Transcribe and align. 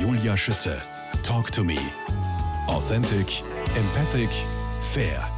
Julia 0.00 0.36
Schütze. 0.36 0.80
Talk 1.24 1.50
to 1.50 1.64
me. 1.64 1.76
Authentic, 2.68 3.42
empathic, 3.76 4.30
fair. 4.92 5.28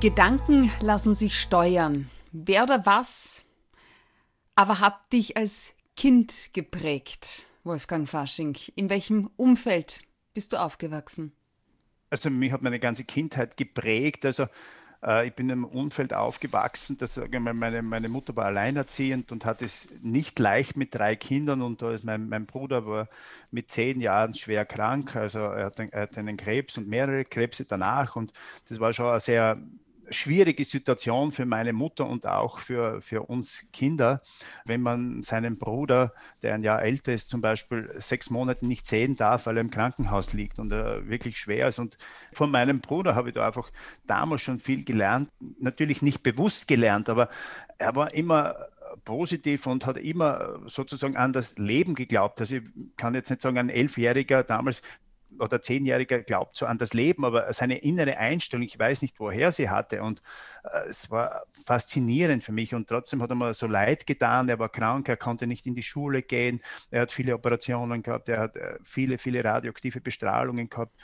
Gedanken 0.00 0.72
lassen 0.80 1.14
sich 1.14 1.38
steuern. 1.38 2.10
Wer 2.32 2.64
oder 2.64 2.84
was 2.84 3.44
aber 4.56 4.80
hat 4.80 5.12
dich 5.12 5.36
als 5.36 5.72
Kind 5.96 6.50
geprägt, 6.52 7.44
Wolfgang 7.62 8.08
Fasching? 8.08 8.56
In 8.74 8.90
welchem 8.90 9.30
Umfeld 9.36 10.02
bist 10.34 10.52
du 10.52 10.56
aufgewachsen? 10.56 11.32
Also 12.10 12.28
mich 12.28 12.50
hat 12.50 12.62
meine 12.62 12.80
ganze 12.80 13.04
Kindheit 13.04 13.56
geprägt. 13.56 14.26
Also 14.26 14.46
ich 15.00 15.32
bin 15.34 15.48
im 15.48 15.64
Umfeld 15.64 16.12
aufgewachsen, 16.12 16.96
dass 16.96 17.20
meine, 17.30 17.82
meine 17.82 18.08
Mutter 18.08 18.34
war 18.34 18.46
alleinerziehend 18.46 19.30
und 19.30 19.44
hat 19.44 19.62
es 19.62 19.88
nicht 20.02 20.40
leicht 20.40 20.76
mit 20.76 20.92
drei 20.92 21.14
Kindern 21.14 21.62
und 21.62 21.82
da 21.82 21.92
ist 21.92 22.02
mein, 22.02 22.28
mein 22.28 22.46
Bruder 22.46 22.84
war 22.84 23.08
mit 23.52 23.70
zehn 23.70 24.00
Jahren 24.00 24.34
schwer 24.34 24.64
krank, 24.64 25.14
also 25.14 25.38
er 25.38 25.66
hat, 25.66 25.78
er 25.78 26.02
hat 26.02 26.18
einen 26.18 26.36
Krebs 26.36 26.78
und 26.78 26.88
mehrere 26.88 27.24
Krebse 27.24 27.64
danach 27.64 28.16
und 28.16 28.32
das 28.68 28.80
war 28.80 28.92
schon 28.92 29.10
eine 29.10 29.20
sehr 29.20 29.62
schwierige 30.10 30.64
Situation 30.64 31.32
für 31.32 31.46
meine 31.46 31.72
Mutter 31.72 32.06
und 32.06 32.26
auch 32.26 32.58
für, 32.58 33.00
für 33.00 33.22
uns 33.22 33.66
Kinder, 33.72 34.20
wenn 34.64 34.80
man 34.80 35.22
seinen 35.22 35.58
Bruder, 35.58 36.12
der 36.42 36.54
ein 36.54 36.62
Jahr 36.62 36.82
älter 36.82 37.12
ist, 37.12 37.28
zum 37.28 37.40
Beispiel 37.40 37.92
sechs 37.96 38.30
Monate 38.30 38.66
nicht 38.66 38.86
sehen 38.86 39.16
darf, 39.16 39.46
weil 39.46 39.56
er 39.56 39.60
im 39.62 39.70
Krankenhaus 39.70 40.32
liegt 40.32 40.58
und 40.58 40.72
er 40.72 41.08
wirklich 41.08 41.38
schwer 41.38 41.68
ist. 41.68 41.78
Und 41.78 41.98
von 42.32 42.50
meinem 42.50 42.80
Bruder 42.80 43.14
habe 43.14 43.28
ich 43.28 43.34
da 43.34 43.46
einfach 43.46 43.70
damals 44.06 44.42
schon 44.42 44.58
viel 44.58 44.84
gelernt. 44.84 45.30
Natürlich 45.58 46.02
nicht 46.02 46.22
bewusst 46.22 46.68
gelernt, 46.68 47.08
aber 47.08 47.28
er 47.78 47.94
war 47.94 48.14
immer 48.14 48.56
positiv 49.04 49.66
und 49.66 49.86
hat 49.86 49.96
immer 49.96 50.60
sozusagen 50.66 51.16
an 51.16 51.32
das 51.32 51.58
Leben 51.58 51.94
geglaubt. 51.94 52.40
Also 52.40 52.56
ich 52.56 52.62
kann 52.96 53.14
jetzt 53.14 53.30
nicht 53.30 53.42
sagen, 53.42 53.58
ein 53.58 53.68
Elfjähriger 53.68 54.42
damals 54.42 54.82
oder 55.38 55.60
Zehnjähriger 55.60 56.20
glaubt 56.22 56.56
so 56.56 56.66
an 56.66 56.78
das 56.78 56.94
Leben, 56.94 57.24
aber 57.24 57.52
seine 57.52 57.78
innere 57.78 58.16
Einstellung, 58.16 58.64
ich 58.64 58.78
weiß 58.78 59.02
nicht, 59.02 59.18
woher 59.20 59.52
sie 59.52 59.68
hatte. 59.68 60.02
Und 60.02 60.22
äh, 60.64 60.88
es 60.88 61.10
war 61.10 61.44
faszinierend 61.64 62.44
für 62.44 62.52
mich. 62.52 62.74
Und 62.74 62.88
trotzdem 62.88 63.22
hat 63.22 63.30
er 63.30 63.36
mir 63.36 63.54
so 63.54 63.66
leid 63.66 64.06
getan. 64.06 64.48
Er 64.48 64.58
war 64.58 64.68
krank, 64.68 65.08
er 65.08 65.16
konnte 65.16 65.46
nicht 65.46 65.66
in 65.66 65.74
die 65.74 65.82
Schule 65.82 66.22
gehen. 66.22 66.60
Er 66.90 67.02
hat 67.02 67.12
viele 67.12 67.34
Operationen 67.34 68.02
gehabt, 68.02 68.28
er 68.28 68.40
hat 68.40 68.56
äh, 68.56 68.78
viele, 68.82 69.18
viele 69.18 69.44
radioaktive 69.44 70.00
Bestrahlungen 70.00 70.68
gehabt 70.68 70.94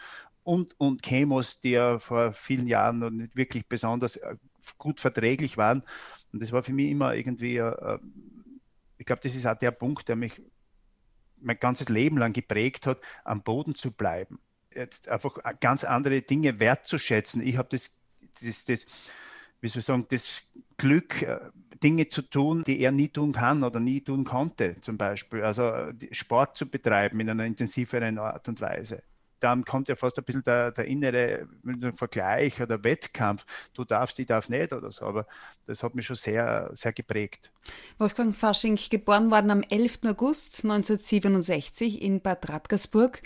und, 0.44 0.78
und 0.78 1.02
Chemos, 1.02 1.60
die 1.60 1.70
ja 1.70 1.98
vor 1.98 2.32
vielen 2.32 2.68
Jahren 2.68 2.98
noch 3.00 3.10
nicht 3.10 3.34
wirklich 3.34 3.66
besonders 3.66 4.16
äh, 4.16 4.36
gut 4.78 5.00
verträglich 5.00 5.56
waren. 5.56 5.82
Und 6.32 6.42
das 6.42 6.52
war 6.52 6.62
für 6.62 6.72
mich 6.72 6.90
immer 6.90 7.14
irgendwie, 7.14 7.56
äh, 7.56 7.98
ich 8.98 9.06
glaube, 9.06 9.22
das 9.22 9.34
ist 9.34 9.46
auch 9.46 9.58
der 9.58 9.72
Punkt, 9.72 10.08
der 10.08 10.16
mich 10.16 10.40
mein 11.44 11.58
ganzes 11.58 11.88
Leben 11.88 12.18
lang 12.18 12.32
geprägt 12.32 12.86
hat, 12.86 13.00
am 13.24 13.42
Boden 13.42 13.74
zu 13.74 13.90
bleiben. 13.90 14.38
Jetzt 14.74 15.08
einfach 15.08 15.38
ganz 15.60 15.84
andere 15.84 16.22
Dinge 16.22 16.58
wertzuschätzen. 16.58 17.46
Ich 17.46 17.56
habe 17.56 17.68
das, 17.70 17.98
das, 18.42 18.64
das, 18.64 18.86
wie 19.60 19.68
soll 19.68 19.80
ich 19.80 19.86
sagen, 19.86 20.06
das 20.10 20.42
Glück, 20.76 21.22
äh, 21.22 21.38
Dinge 21.82 22.08
zu 22.08 22.22
tun, 22.22 22.64
die 22.64 22.80
er 22.80 22.92
nie 22.92 23.08
tun 23.08 23.32
kann 23.32 23.62
oder 23.62 23.78
nie 23.78 24.00
tun 24.00 24.24
konnte, 24.24 24.80
zum 24.80 24.96
Beispiel. 24.96 25.42
Also 25.42 25.90
Sport 26.12 26.56
zu 26.56 26.68
betreiben 26.68 27.20
in 27.20 27.30
einer 27.30 27.44
intensiveren 27.44 28.18
Art 28.18 28.48
und 28.48 28.60
Weise 28.60 29.02
dann 29.44 29.64
kommt 29.64 29.88
ja 29.88 29.94
fast 29.94 30.18
ein 30.18 30.24
bisschen 30.24 30.42
der, 30.42 30.72
der 30.72 30.86
innere 30.86 31.46
Vergleich 31.94 32.62
oder 32.62 32.82
Wettkampf. 32.82 33.44
Du 33.74 33.84
darfst, 33.84 34.18
ich 34.18 34.26
darf 34.26 34.48
nicht 34.48 34.72
oder 34.72 34.90
so. 34.90 35.04
Aber 35.04 35.26
das 35.66 35.82
hat 35.82 35.94
mich 35.94 36.06
schon 36.06 36.16
sehr, 36.16 36.70
sehr 36.72 36.94
geprägt. 36.94 37.52
Wolfgang 37.98 38.34
Fasching, 38.34 38.78
geboren 38.90 39.30
worden 39.30 39.50
am 39.50 39.62
11. 39.62 40.00
August 40.06 40.64
1967 40.64 42.00
in 42.00 42.22
Bad 42.22 42.48
Radkersburg. 42.48 43.20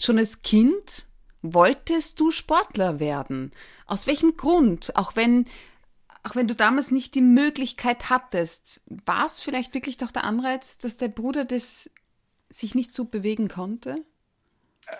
Schon 0.00 0.18
als 0.18 0.40
Kind 0.40 1.06
wolltest 1.42 2.18
du 2.18 2.30
Sportler 2.30 2.98
werden. 2.98 3.52
Aus 3.84 4.06
welchem 4.06 4.38
Grund? 4.38 4.96
Auch 4.96 5.16
wenn 5.16 5.44
auch 6.24 6.34
wenn 6.34 6.48
du 6.48 6.56
damals 6.56 6.90
nicht 6.90 7.14
die 7.14 7.22
Möglichkeit 7.22 8.10
hattest, 8.10 8.82
war 9.06 9.24
es 9.24 9.40
vielleicht 9.40 9.72
wirklich 9.72 9.98
doch 9.98 10.10
der 10.10 10.24
Anreiz, 10.24 10.76
dass 10.76 10.96
der 10.96 11.08
Bruder 11.08 11.44
das 11.44 11.90
sich 12.50 12.74
nicht 12.74 12.92
so 12.92 13.04
bewegen 13.04 13.48
konnte? 13.48 14.04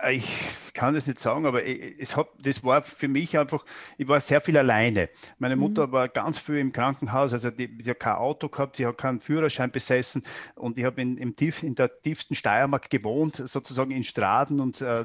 Äh, 0.02 0.16
ich 0.16 0.28
kann 0.74 0.94
das 0.94 1.06
nicht 1.06 1.20
sagen, 1.20 1.46
aber 1.46 1.64
es 1.64 2.16
hat, 2.16 2.28
das 2.38 2.62
war 2.62 2.82
für 2.82 3.08
mich 3.08 3.38
einfach, 3.38 3.64
ich 3.96 4.06
war 4.06 4.20
sehr 4.20 4.40
viel 4.40 4.56
alleine. 4.56 5.08
Meine 5.38 5.56
mhm. 5.56 5.62
Mutter 5.62 5.86
mhm. 5.88 5.92
war 5.92 6.08
ganz 6.08 6.38
viel 6.38 6.58
im 6.58 6.72
Krankenhaus, 6.72 7.32
also 7.32 7.50
die, 7.50 7.78
die, 7.78 7.90
hat 7.90 8.00
kein 8.00 8.14
Auto 8.14 8.48
gehabt, 8.48 8.76
sie 8.76 8.86
hat 8.86 8.98
keinen 8.98 9.20
Führerschein 9.20 9.70
besessen 9.70 10.22
und 10.54 10.78
ich 10.78 10.84
habe 10.84 11.00
in, 11.00 11.16
im 11.16 11.36
tief, 11.36 11.62
in 11.62 11.74
der 11.74 12.00
tiefsten 12.02 12.34
Steiermark 12.34 12.90
gewohnt, 12.90 13.36
sozusagen 13.36 13.90
in 13.90 14.04
Straden 14.04 14.60
und 14.60 14.80
äh, 14.80 15.04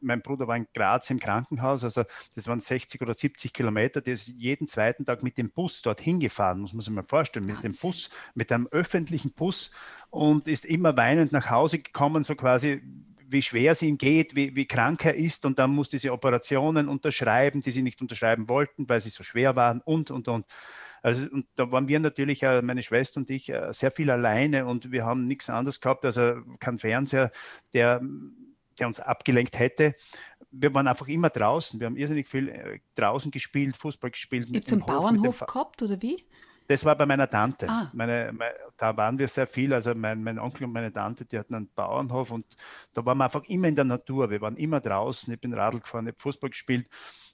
mein 0.00 0.20
Bruder 0.20 0.46
war 0.46 0.56
in 0.56 0.66
Graz 0.74 1.08
im 1.08 1.18
Krankenhaus, 1.18 1.82
also 1.82 2.04
das 2.34 2.46
waren 2.46 2.60
60 2.60 3.00
oder 3.00 3.14
70 3.14 3.54
Kilometer, 3.54 4.02
der 4.02 4.12
ist 4.12 4.26
jeden 4.26 4.68
zweiten 4.68 5.06
Tag 5.06 5.22
mit 5.22 5.38
dem 5.38 5.50
Bus 5.50 5.80
dorthin 5.80 6.20
gefahren, 6.20 6.60
muss 6.60 6.74
man 6.74 6.82
sich 6.82 6.92
mal 6.92 7.02
vorstellen, 7.02 7.46
mit 7.46 7.56
Wahnsinn. 7.56 7.72
dem 7.72 7.80
Bus, 7.80 8.10
mit 8.34 8.52
einem 8.52 8.66
öffentlichen 8.66 9.32
Bus 9.32 9.70
und 10.10 10.46
ist 10.46 10.66
immer 10.66 10.94
weinend 10.98 11.32
nach 11.32 11.48
Hause 11.48 11.78
gekommen, 11.78 12.22
so 12.22 12.34
quasi 12.34 12.82
wie 13.34 13.42
schwer 13.42 13.72
es 13.72 13.82
ihm 13.82 13.98
geht, 13.98 14.34
wie, 14.34 14.56
wie 14.56 14.64
krank 14.64 15.04
er 15.04 15.14
ist 15.14 15.44
und 15.44 15.58
dann 15.58 15.70
musste 15.70 15.98
sie 15.98 16.08
Operationen 16.08 16.88
unterschreiben, 16.88 17.60
die 17.60 17.72
sie 17.72 17.82
nicht 17.82 18.00
unterschreiben 18.00 18.48
wollten, 18.48 18.88
weil 18.88 19.02
sie 19.02 19.10
so 19.10 19.22
schwer 19.22 19.56
waren 19.56 19.82
und, 19.82 20.10
und, 20.10 20.28
und. 20.28 20.46
Also, 21.02 21.28
und 21.30 21.46
da 21.56 21.70
waren 21.70 21.86
wir 21.88 22.00
natürlich, 22.00 22.42
äh, 22.44 22.62
meine 22.62 22.82
Schwester 22.82 23.20
und 23.20 23.28
ich, 23.28 23.50
äh, 23.50 23.72
sehr 23.72 23.90
viel 23.90 24.10
alleine 24.10 24.64
und 24.64 24.90
wir 24.90 25.04
haben 25.04 25.26
nichts 25.26 25.50
anderes 25.50 25.80
gehabt, 25.80 26.06
also 26.06 26.36
kein 26.60 26.78
Fernseher, 26.78 27.30
der, 27.74 28.00
der 28.78 28.86
uns 28.86 29.00
abgelenkt 29.00 29.58
hätte. 29.58 29.92
Wir 30.50 30.72
waren 30.72 30.86
einfach 30.86 31.08
immer 31.08 31.28
draußen. 31.28 31.80
Wir 31.80 31.88
haben 31.88 31.96
irrsinnig 31.96 32.28
viel 32.28 32.48
äh, 32.48 32.78
draußen 32.94 33.30
gespielt, 33.32 33.76
Fußball 33.76 34.12
gespielt. 34.12 34.50
Gibt 34.50 34.66
es 34.66 34.72
einen 34.72 34.86
Bauernhof 34.86 35.40
gehabt 35.40 35.82
oder 35.82 36.00
wie? 36.00 36.24
Das 36.66 36.84
war 36.84 36.96
bei 36.96 37.04
meiner 37.04 37.28
Tante. 37.28 37.68
Ah. 37.68 37.90
Meine, 37.92 38.32
meine, 38.32 38.54
da 38.76 38.96
waren 38.96 39.18
wir 39.18 39.28
sehr 39.28 39.46
viel. 39.46 39.74
Also 39.74 39.94
mein, 39.94 40.22
mein, 40.22 40.38
Onkel 40.38 40.64
und 40.64 40.72
meine 40.72 40.92
Tante, 40.92 41.26
die 41.26 41.38
hatten 41.38 41.54
einen 41.54 41.68
Bauernhof 41.74 42.30
und 42.30 42.46
da 42.94 43.04
waren 43.04 43.18
wir 43.18 43.24
einfach 43.24 43.44
immer 43.44 43.68
in 43.68 43.74
der 43.74 43.84
Natur. 43.84 44.30
Wir 44.30 44.40
waren 44.40 44.56
immer 44.56 44.80
draußen. 44.80 45.32
Ich 45.32 45.40
bin 45.40 45.52
Radl 45.52 45.80
gefahren, 45.80 46.06
habe 46.06 46.18
Fußball 46.18 46.50
gespielt 46.50 46.88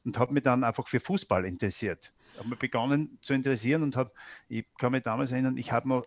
und 0.04 0.18
habe 0.18 0.32
mich 0.32 0.42
dann 0.42 0.64
einfach 0.64 0.88
für 0.88 0.98
Fußball 0.98 1.44
interessiert. 1.44 2.12
Ich 2.32 2.38
habe 2.38 2.48
mich 2.48 2.58
begonnen 2.58 3.18
zu 3.20 3.34
interessieren 3.34 3.82
und 3.82 3.96
habe, 3.96 4.10
ich 4.48 4.66
kann 4.78 4.92
mich 4.92 5.02
damals 5.02 5.30
erinnern, 5.32 5.56
ich 5.56 5.72
habe 5.72 5.88
mir 5.88 6.02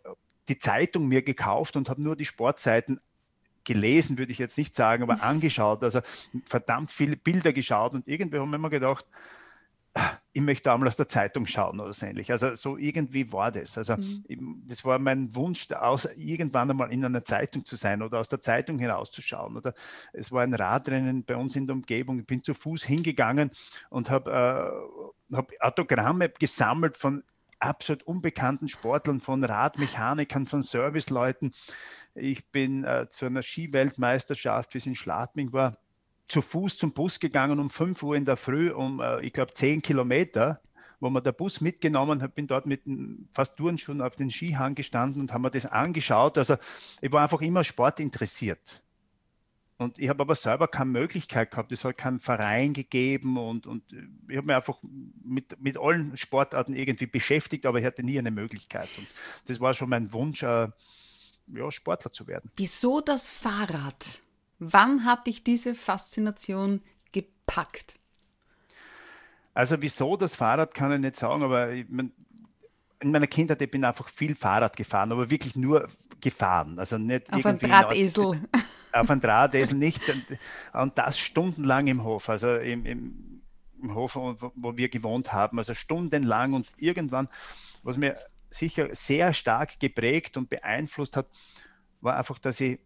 die 0.49 0.57
Zeitung 0.57 1.07
mir 1.07 1.21
gekauft 1.21 1.77
und 1.77 1.89
habe 1.89 2.01
nur 2.01 2.15
die 2.15 2.25
Sportseiten 2.25 2.99
gelesen, 3.63 4.17
würde 4.17 4.33
ich 4.33 4.37
jetzt 4.37 4.57
nicht 4.57 4.75
sagen, 4.75 5.03
aber 5.03 5.21
angeschaut. 5.23 5.83
Also 5.83 6.01
verdammt 6.45 6.91
viele 6.91 7.15
Bilder 7.15 7.53
geschaut 7.53 7.93
und 7.93 8.07
irgendwie 8.07 8.39
haben 8.39 8.49
wir 8.49 8.55
immer 8.55 8.69
gedacht, 8.69 9.05
ich 10.31 10.41
möchte 10.41 10.71
einmal 10.71 10.87
aus 10.87 10.95
der 10.95 11.07
Zeitung 11.07 11.45
schauen 11.45 11.79
oder 11.79 11.93
so 11.93 12.05
ähnlich. 12.05 12.31
Also 12.31 12.55
so 12.55 12.77
irgendwie 12.77 13.31
war 13.31 13.51
das. 13.51 13.77
Also 13.77 13.97
mhm. 13.97 14.63
das 14.65 14.83
war 14.83 14.97
mein 14.97 15.35
Wunsch, 15.35 15.71
aus, 15.71 16.09
irgendwann 16.15 16.71
einmal 16.71 16.91
in 16.91 17.05
einer 17.05 17.23
Zeitung 17.23 17.65
zu 17.65 17.75
sein 17.75 18.01
oder 18.01 18.19
aus 18.19 18.29
der 18.29 18.41
Zeitung 18.41 18.79
herauszuschauen. 18.79 19.55
Oder 19.55 19.75
es 20.11 20.31
war 20.31 20.41
ein 20.41 20.55
Radrennen 20.55 21.23
bei 21.23 21.35
uns 21.35 21.55
in 21.55 21.67
der 21.67 21.75
Umgebung. 21.75 22.19
Ich 22.19 22.25
bin 22.25 22.41
zu 22.41 22.55
Fuß 22.55 22.83
hingegangen 22.83 23.51
und 23.91 24.09
habe 24.09 24.31
äh, 25.31 25.35
hab 25.35 25.51
Autogramme 25.59 26.29
gesammelt 26.29 26.97
von 26.97 27.23
absolut 27.59 28.03
unbekannten 28.03 28.67
Sportlern, 28.67 29.21
von 29.21 29.43
Radmechanikern, 29.43 30.47
von 30.47 30.63
Serviceleuten. 30.63 31.53
Ich 32.15 32.49
bin 32.51 32.83
äh, 32.83 33.07
zu 33.09 33.27
einer 33.27 33.41
Skiweltmeisterschaft, 33.41 34.73
wie 34.73 34.79
es 34.79 34.85
in 34.85 34.95
Schladming 34.95 35.53
war, 35.53 35.77
zu 36.27 36.41
Fuß 36.41 36.77
zum 36.77 36.93
Bus 36.93 37.19
gegangen 37.19 37.59
um 37.59 37.69
5 37.69 38.01
Uhr 38.03 38.15
in 38.15 38.25
der 38.25 38.37
Früh, 38.37 38.71
um, 38.71 38.99
äh, 38.99 39.21
ich 39.21 39.33
glaube, 39.33 39.53
10 39.53 39.81
Kilometer, 39.81 40.61
wo 40.99 41.09
man 41.09 41.23
der 41.23 41.33
Bus 41.33 41.61
mitgenommen 41.61 42.21
hat, 42.21 42.33
bin 42.33 42.47
dort 42.47 42.65
mit 42.65 42.81
fast 43.29 43.57
Turnschuhen 43.57 44.01
auf 44.01 44.15
den 44.15 44.31
Skihang 44.31 44.73
gestanden 44.73 45.21
und 45.21 45.33
haben 45.33 45.41
mir 45.41 45.51
das 45.51 45.65
angeschaut. 45.65 46.37
Also 46.37 46.55
ich 47.01 47.11
war 47.11 47.23
einfach 47.23 47.41
immer 47.41 47.63
sportinteressiert. 47.63 48.81
Und 49.77 49.99
ich 49.99 50.07
habe 50.07 50.21
aber 50.21 50.35
selber 50.35 50.67
keine 50.67 50.91
Möglichkeit 50.91 51.51
gehabt. 51.51 51.71
Es 51.71 51.83
hat 51.83 51.97
keinen 51.97 52.19
Verein 52.19 52.73
gegeben 52.73 53.37
und, 53.37 53.67
und 53.67 53.83
ich 54.29 54.37
habe 54.37 54.47
mich 54.47 54.55
einfach 54.55 54.79
mit, 55.23 55.59
mit 55.59 55.77
allen 55.77 56.15
Sportarten 56.15 56.73
irgendwie 56.73 57.07
beschäftigt, 57.07 57.65
aber 57.65 57.79
ich 57.79 57.85
hatte 57.85 58.03
nie 58.03 58.17
eine 58.17 58.31
Möglichkeit. 58.31 58.87
Und 58.97 59.07
das 59.45 59.59
war 59.59 59.73
schon 59.73 59.89
mein 59.89 60.13
Wunsch, 60.13 60.43
äh, 60.43 60.69
ja, 61.47 61.71
Sportler 61.71 62.13
zu 62.13 62.27
werden. 62.27 62.49
Wieso 62.55 63.01
das 63.01 63.27
Fahrrad? 63.27 64.21
Wann 64.71 65.05
hat 65.05 65.27
dich 65.27 65.43
diese 65.43 65.75
Faszination 65.75 66.81
gepackt? 67.11 67.99
Also 69.53 69.81
wieso 69.81 70.17
das 70.17 70.35
Fahrrad 70.35 70.73
kann 70.73 70.91
ich 70.93 70.99
nicht 70.99 71.15
sagen, 71.15 71.43
aber 71.43 71.71
ich 71.71 71.85
mein, 71.89 72.11
in 72.99 73.11
meiner 73.11 73.27
Kindheit 73.27 73.61
ich 73.61 73.69
bin 73.69 73.83
einfach 73.83 74.07
viel 74.07 74.35
Fahrrad 74.35 74.75
gefahren, 74.75 75.11
aber 75.11 75.29
wirklich 75.29 75.55
nur 75.55 75.87
gefahren, 76.21 76.79
also 76.79 76.97
nicht 76.97 77.31
auf 77.31 77.45
einen 77.45 77.59
Drahtesel. 77.59 78.41
Auf 78.93 79.09
einen 79.09 79.21
Drahtesel 79.21 79.77
nicht 79.77 80.07
und, 80.09 80.25
und, 80.73 80.97
das 80.97 81.19
stundenlang 81.19 81.87
im 81.87 82.03
Hof, 82.03 82.29
also 82.29 82.55
im, 82.55 82.85
im, 82.85 83.41
im 83.81 83.95
Hof, 83.95 84.15
wo, 84.15 84.35
wo 84.55 84.77
wir 84.77 84.89
gewohnt 84.89 85.33
haben, 85.33 85.57
also 85.57 85.73
stundenlang 85.73 86.53
und 86.53 86.67
irgendwann, 86.77 87.27
was 87.83 87.97
mir 87.97 88.17
sicher 88.49 88.89
sehr 88.93 89.33
stark 89.33 89.79
geprägt 89.79 90.37
und 90.37 90.49
beeinflusst 90.49 91.17
hat, 91.17 91.27
war 92.01 92.17
einfach, 92.17 92.39
dass 92.39 92.59
ich 92.61 92.79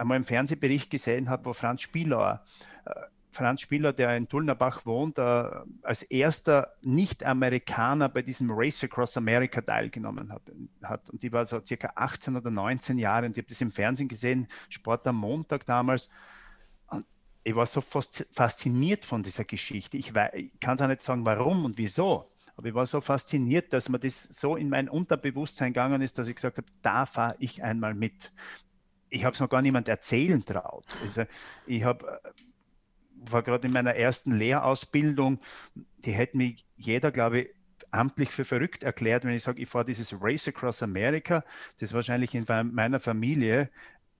einmal 0.00 0.16
im 0.16 0.24
Fernsehbericht 0.24 0.90
gesehen 0.90 1.28
habe, 1.28 1.44
wo 1.44 1.52
Franz 1.52 1.82
Spielauer 1.82 2.44
äh, 2.84 2.92
Franz 3.32 3.60
Spieler, 3.60 3.92
der 3.92 4.16
in 4.16 4.28
Tullnerbach 4.28 4.84
wohnt, 4.86 5.18
äh, 5.18 5.50
als 5.82 6.02
erster 6.02 6.74
Nicht-Amerikaner 6.82 8.08
bei 8.08 8.22
diesem 8.22 8.50
Race 8.50 8.82
Across 8.82 9.16
America 9.16 9.60
teilgenommen 9.60 10.32
hat, 10.32 10.42
hat. 10.82 11.10
Und 11.10 11.22
die 11.22 11.32
war 11.32 11.46
so 11.46 11.60
circa 11.64 11.92
18 11.94 12.36
oder 12.36 12.50
19 12.50 12.98
Jahre 12.98 13.26
und 13.26 13.32
ich 13.32 13.38
habe 13.38 13.48
das 13.48 13.60
im 13.60 13.70
Fernsehen 13.70 14.08
gesehen, 14.08 14.48
Sport 14.68 15.06
am 15.06 15.16
Montag 15.16 15.64
damals. 15.64 16.10
Und 16.88 17.06
ich 17.44 17.54
war 17.54 17.66
so 17.66 17.80
fasziniert 17.80 19.04
von 19.04 19.22
dieser 19.22 19.44
Geschichte. 19.44 19.96
Ich, 19.96 20.12
ich 20.34 20.60
kann 20.60 20.74
es 20.74 20.82
auch 20.82 20.88
nicht 20.88 21.02
sagen, 21.02 21.24
warum 21.24 21.64
und 21.64 21.78
wieso. 21.78 22.32
Aber 22.56 22.68
ich 22.68 22.74
war 22.74 22.84
so 22.84 23.00
fasziniert, 23.00 23.72
dass 23.72 23.88
mir 23.88 24.00
das 24.00 24.24
so 24.24 24.56
in 24.56 24.68
mein 24.68 24.88
Unterbewusstsein 24.88 25.72
gegangen 25.72 26.02
ist, 26.02 26.18
dass 26.18 26.28
ich 26.28 26.34
gesagt 26.34 26.58
habe, 26.58 26.68
da 26.82 27.06
fahre 27.06 27.36
ich 27.38 27.62
einmal 27.62 27.94
mit. 27.94 28.32
Ich 29.10 29.24
habe 29.24 29.34
es 29.34 29.40
noch 29.40 29.48
gar 29.48 29.62
niemand 29.62 29.88
erzählen 29.88 30.44
traut. 30.44 30.86
Also 31.02 31.24
ich 31.66 31.84
habe 31.84 32.20
war 33.20 33.42
gerade 33.42 33.66
in 33.66 33.72
meiner 33.72 33.94
ersten 33.94 34.32
Lehrausbildung, 34.32 35.40
die 35.98 36.12
hätten 36.12 36.38
mich 36.38 36.64
jeder, 36.76 37.12
glaube 37.12 37.40
ich, 37.40 37.48
amtlich 37.90 38.30
für 38.30 38.44
verrückt 38.44 38.82
erklärt, 38.82 39.24
wenn 39.24 39.34
ich 39.34 39.42
sage, 39.42 39.60
ich 39.60 39.68
fahre 39.68 39.84
dieses 39.84 40.16
Race 40.20 40.48
Across 40.48 40.82
America, 40.82 41.44
das 41.78 41.92
wahrscheinlich 41.92 42.34
in 42.34 42.44
meiner 42.72 43.00
Familie 43.00 43.70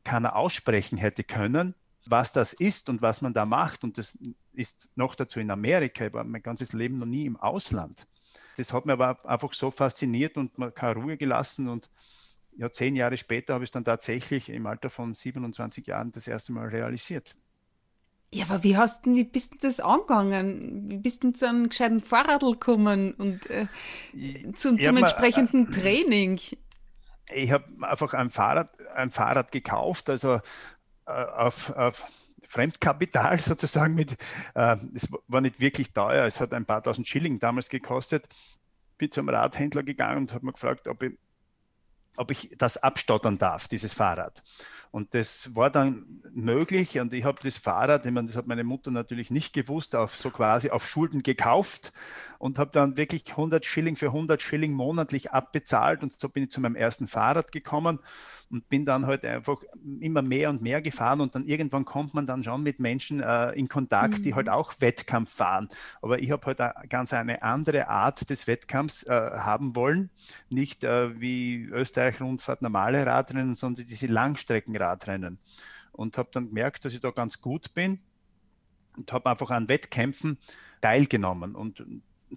keiner 0.05 0.35
aussprechen 0.35 0.99
hätte 0.99 1.25
können, 1.25 1.75
was 2.07 2.33
das 2.33 2.53
ist 2.53 2.89
und 2.89 3.03
was 3.03 3.21
man 3.21 3.33
da 3.33 3.45
macht. 3.45 3.85
Und 3.85 3.99
das 3.99 4.19
ist 4.53 4.91
noch 4.97 5.15
dazu 5.15 5.41
in 5.41 5.51
Amerika. 5.51 6.07
Ich 6.07 6.13
war 6.13 6.25
mein 6.25 6.43
ganzes 6.43 6.73
Leben 6.73 6.99
noch 6.99 7.07
nie 7.07 7.27
im 7.27 7.37
Ausland. 7.37 8.07
Das 8.57 8.73
hat 8.73 8.87
mir 8.87 8.95
aber 8.95 9.25
einfach 9.29 9.53
so 9.53 9.71
fasziniert 9.71 10.37
und 10.37 10.59
man 10.59 10.75
keine 10.75 10.95
Ruhe 11.01 11.17
gelassen. 11.17 11.69
Und 11.69 11.91
ja, 12.61 12.71
zehn 12.71 12.95
Jahre 12.95 13.17
später 13.17 13.55
habe 13.55 13.65
ich 13.65 13.69
es 13.69 13.73
dann 13.73 13.85
tatsächlich 13.85 14.51
im 14.51 14.67
Alter 14.67 14.91
von 14.91 15.15
27 15.15 15.87
Jahren 15.87 16.13
das 16.13 16.29
erste 16.29 16.53
Mal 16.53 16.69
realisiert. 16.69 17.35
Ja, 18.35 18.45
aber 18.45 18.63
wie 18.63 18.77
hast 18.77 19.07
du, 19.07 19.15
wie 19.15 19.25
bist 19.25 19.55
du 19.55 19.59
das 19.63 19.81
angegangen? 19.81 20.91
Wie 20.91 20.99
bist 20.99 21.25
du 21.25 21.33
zu 21.33 21.49
einem 21.49 21.71
gescheiten 21.71 22.03
Fahrradl 22.03 22.53
gekommen 22.53 23.15
und 23.15 23.49
äh, 23.49 23.67
zum, 24.53 24.79
zum 24.79 24.99
entsprechenden 24.99 25.65
mal, 25.65 25.71
äh, 25.71 25.81
Training? 25.81 26.41
Ich 27.33 27.51
habe 27.51 27.65
einfach 27.81 28.13
ein 28.13 28.29
Fahrrad, 28.29 28.69
ein 28.95 29.11
Fahrrad 29.11 29.53
gekauft, 29.53 30.11
also 30.11 30.41
äh, 31.07 31.11
auf, 31.11 31.71
auf 31.71 32.07
Fremdkapital 32.47 33.39
sozusagen 33.41 33.95
mit, 33.95 34.19
äh, 34.55 34.77
es 34.93 35.09
war 35.29 35.41
nicht 35.41 35.61
wirklich 35.61 35.95
teuer, 35.95 36.27
es 36.27 36.41
hat 36.41 36.53
ein 36.53 36.67
paar 36.67 36.83
tausend 36.83 37.09
Schilling 37.09 37.39
damals 37.39 37.71
gekostet. 37.71 38.29
Bin 38.99 39.11
zum 39.11 39.31
Radhändler 39.31 39.83
gegangen 39.83 40.19
und 40.19 40.35
habe 40.35 40.45
mir 40.45 40.53
gefragt, 40.53 40.87
ob 40.89 41.03
ich, 41.03 41.13
ob 42.21 42.31
ich 42.31 42.55
das 42.59 42.77
abstottern 42.77 43.39
darf, 43.39 43.67
dieses 43.67 43.95
Fahrrad. 43.95 44.43
Und 44.91 45.15
das 45.15 45.55
war 45.55 45.71
dann 45.71 46.21
möglich 46.35 46.99
und 47.01 47.15
ich 47.15 47.25
habe 47.25 47.39
das 47.43 47.57
Fahrrad, 47.57 48.05
ich 48.05 48.13
meine, 48.13 48.27
das 48.27 48.37
hat 48.37 48.47
meine 48.47 48.65
Mutter 48.65 48.91
natürlich 48.91 49.31
nicht 49.31 49.55
gewusst, 49.55 49.97
auf, 49.97 50.17
so 50.17 50.31
quasi 50.31 50.71
auf 50.71 50.87
Schulden 50.87 51.23
gekauft 51.23 51.93
und 52.39 52.59
habe 52.59 52.73
dann 52.73 52.97
wirklich 52.97 53.31
100 53.31 53.65
Schilling 53.65 53.97
für 53.97 54.07
100 54.07 54.43
Schilling 54.43 54.73
monatlich 54.73 55.31
abbezahlt 55.31 56.03
und 56.03 56.19
so 56.19 56.29
bin 56.29 56.45
ich 56.45 56.51
zu 56.51 56.61
meinem 56.61 56.75
ersten 56.75 57.07
Fahrrad 57.09 57.53
gekommen 57.53 58.01
und 58.51 58.69
bin 58.69 58.85
dann 58.85 59.07
halt 59.07 59.25
einfach 59.25 59.63
immer 60.01 60.23
mehr 60.23 60.51
und 60.51 60.61
mehr 60.61 60.83
gefahren 60.83 61.21
und 61.21 61.35
dann 61.35 61.47
irgendwann 61.47 61.85
kommt 61.85 62.15
man 62.15 62.27
dann 62.27 62.43
schon 62.43 62.63
mit 62.63 62.81
Menschen 62.81 63.21
äh, 63.21 63.53
in 63.53 63.69
Kontakt, 63.69 64.19
mhm. 64.19 64.23
die 64.25 64.35
halt 64.35 64.49
mhm. 64.49 64.53
auch 64.53 64.75
Wettkampf 64.81 65.31
fahren. 65.31 65.69
Aber 66.03 66.19
ich 66.19 66.31
habe 66.31 66.47
halt 66.47 66.61
eine, 66.61 66.75
ganz 66.89 67.13
eine 67.13 67.43
andere 67.43 67.89
Art 67.89 68.29
des 68.29 68.47
Wettkampfs 68.47 69.05
äh, 69.05 69.13
haben 69.13 69.77
wollen, 69.77 70.11
nicht 70.51 70.83
äh, 70.85 71.21
wie 71.21 71.65
Österreich-Rundfahrt 71.65 72.63
normale 72.63 73.07
Radrennen, 73.07 73.55
sondern 73.55 73.87
diese 73.87 74.09
Langstreckenradrennen. 74.09 75.39
Und 75.93 76.19
habe 76.19 76.31
dann 76.33 76.49
gemerkt, 76.49 76.85
dass 76.85 76.95
ich 76.95 77.01
da 77.01 77.11
ganz 77.11 77.41
gut 77.41 77.75
bin 77.75 78.01
und 78.97 79.13
habe 79.13 79.31
einfach 79.31 79.51
an 79.51 79.69
Wettkämpfen 79.69 80.39
teilgenommen. 80.81 81.55
Und 81.55 81.85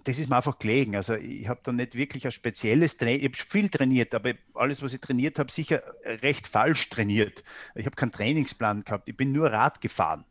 das 0.02 0.18
ist 0.18 0.28
mir 0.28 0.36
einfach 0.36 0.58
gelegen. 0.58 0.96
Also 0.96 1.14
ich 1.14 1.46
habe 1.48 1.60
da 1.62 1.72
nicht 1.72 1.94
wirklich 1.94 2.24
ein 2.24 2.32
spezielles 2.32 2.96
Training, 2.96 3.20
ich 3.20 3.38
habe 3.40 3.48
viel 3.48 3.68
trainiert, 3.68 4.14
aber 4.14 4.32
alles, 4.54 4.82
was 4.82 4.92
ich 4.94 5.00
trainiert 5.00 5.38
habe, 5.38 5.52
sicher 5.52 5.82
recht 6.04 6.48
falsch 6.48 6.88
trainiert. 6.88 7.44
Ich 7.74 7.86
habe 7.86 7.94
keinen 7.94 8.10
Trainingsplan 8.10 8.84
gehabt, 8.84 9.08
ich 9.08 9.16
bin 9.16 9.32
nur 9.32 9.50
Rad 9.50 9.80
gefahren. 9.80 10.24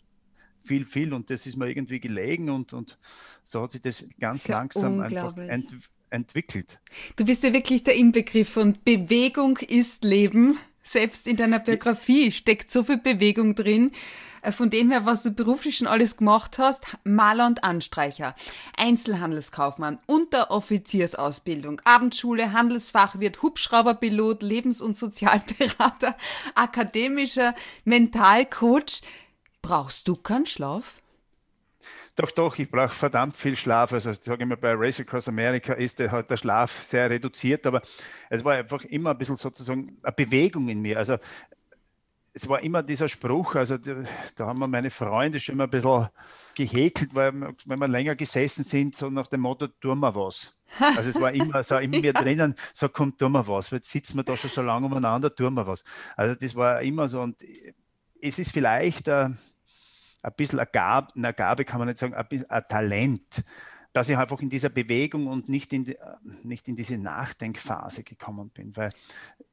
Viel, 0.65 0.86
viel 0.86 1.13
und 1.13 1.30
das 1.30 1.45
ist 1.45 1.57
mir 1.57 1.69
irgendwie 1.69 2.00
gelegen 2.00 2.50
und, 2.50 2.74
und 2.74 2.98
so 3.44 3.63
hat 3.63 3.71
sich 3.71 3.81
das 3.81 4.07
ganz 4.19 4.48
ja 4.48 4.57
langsam 4.57 5.01
einfach 5.01 5.36
ent, 5.38 5.75
entwickelt. 6.10 6.80
Du 7.15 7.25
bist 7.25 7.44
ja 7.44 7.51
wirklich 7.51 7.83
der 7.83 7.95
Inbegriff 7.95 8.50
von 8.50 8.77
Bewegung 8.86 9.57
ist 9.57 10.04
Leben. 10.04 10.57
Selbst 10.84 11.28
in 11.28 11.38
deiner 11.38 11.60
Biografie 11.60 12.32
steckt 12.32 12.70
so 12.70 12.84
viel 12.84 12.98
Bewegung 12.98 13.56
drin. 13.56 13.92
Äh, 14.42 14.52
von 14.52 14.70
dem 14.70 14.92
her, 14.92 15.06
was 15.06 15.24
du 15.24 15.32
beruflich 15.32 15.78
schon 15.78 15.88
alles 15.88 16.18
gemacht 16.18 16.58
hast, 16.58 16.86
Maler 17.04 17.48
und 17.48 17.64
Anstreicher, 17.64 18.36
Einzelhandelskaufmann, 18.78 20.00
Unteroffiziersausbildung, 20.06 21.82
Abendschule, 21.86 22.52
Handelsfachwirt, 22.52 23.42
Hubschrauberpilot, 23.42 24.44
Lebens- 24.44 24.82
und 24.82 24.96
Sozialberater, 24.96 26.16
akademischer 26.56 27.56
Mentalcoach. 27.86 29.02
Brauchst 29.62 30.10
du 30.10 30.18
keinen 30.18 30.46
Schlaf? 30.46 31.02
Doch, 32.15 32.31
doch, 32.31 32.60
ich 32.60 32.69
brauche 32.69 32.89
verdammt 32.89 33.38
viel 33.38 33.56
Schlaf. 33.56 33.92
Also 33.92 34.13
sage 34.13 34.44
ich 34.44 34.48
mal, 34.50 34.57
bei 34.57 34.74
Race 34.75 35.00
Across 35.00 35.30
America 35.30 35.74
ist 35.74 35.98
der, 35.98 36.12
halt 36.12 36.30
der 36.30 36.38
Schlaf 36.38 36.83
sehr 36.83 37.10
reduziert, 37.10 37.65
aber 37.65 37.81
es 38.30 38.44
war 38.44 38.54
einfach 38.54 38.83
immer 38.86 39.12
ein 39.12 39.18
bisschen 39.18 39.36
sozusagen 39.36 39.98
eine 40.04 40.12
Bewegung 40.12 40.69
in 40.69 40.81
mir. 40.81 41.00
Also 41.00 41.18
es 42.33 42.48
war 42.50 42.62
immer 42.62 42.81
dieser 42.83 43.07
Spruch, 43.07 43.56
also 43.56 43.77
da 43.77 44.45
haben 44.45 44.60
wir 44.60 44.68
meine 44.68 44.89
Freunde 44.89 45.39
schon 45.39 45.54
immer 45.54 45.65
ein 45.65 45.69
bisschen 45.69 46.10
gehäkelt, 46.56 47.13
weil 47.13 47.31
wenn 47.65 47.80
wir 47.80 47.88
länger 47.88 48.15
gesessen 48.15 48.63
sind, 48.63 48.95
so 48.95 49.10
nach 49.10 49.27
dem 49.27 49.42
Motto, 49.42 49.68
tun 49.68 50.00
wir 50.00 50.13
was. 50.15 50.57
Also 50.98 51.10
es 51.12 51.21
war 51.21 51.31
immer 51.31 51.63
so 51.63 51.77
in 51.77 51.92
mir 51.92 52.13
drinnen, 52.13 52.56
so 52.74 52.89
kommt, 52.89 53.19
tun 53.19 53.33
wir 53.33 53.48
was. 53.48 53.69
Jetzt 53.69 53.92
sitzen 53.92 54.18
wir 54.18 54.24
da 54.24 54.36
schon 54.36 54.50
so 54.50 54.63
lange 54.63 54.88
umeinander, 54.88 55.33
tun 55.33 55.54
wir 55.54 55.68
was. 55.68 55.83
Also 56.15 56.33
das 56.33 56.56
war 56.56 56.81
immer 56.81 57.07
so 57.07 57.21
und 57.21 57.38
es 58.19 58.39
ist 58.39 58.51
vielleicht 58.51 59.07
äh, 59.07 59.30
ein 60.24 60.34
bisschen 60.36 60.60
eine 60.60 60.70
Gabe, 60.72 61.14
eine 61.16 61.34
Gabe 61.34 61.66
kann 61.66 61.80
man 61.80 61.90
nicht 61.90 62.00
sagen, 62.00 62.14
ein, 62.14 62.50
ein 62.50 62.64
Talent, 62.68 63.44
dass 63.92 64.10
ich 64.10 64.18
einfach 64.18 64.42
in 64.42 64.50
dieser 64.50 64.70
Bewegung 64.70 65.28
und 65.28 65.50
nicht 65.50 65.72
in, 65.74 65.94
nicht 66.42 66.68
in 66.68 66.75
diese 66.75 66.98
Nachdenkphase 66.98 68.04
gekommen 68.04 68.50
bin. 68.50 68.75
Weil 68.75 68.90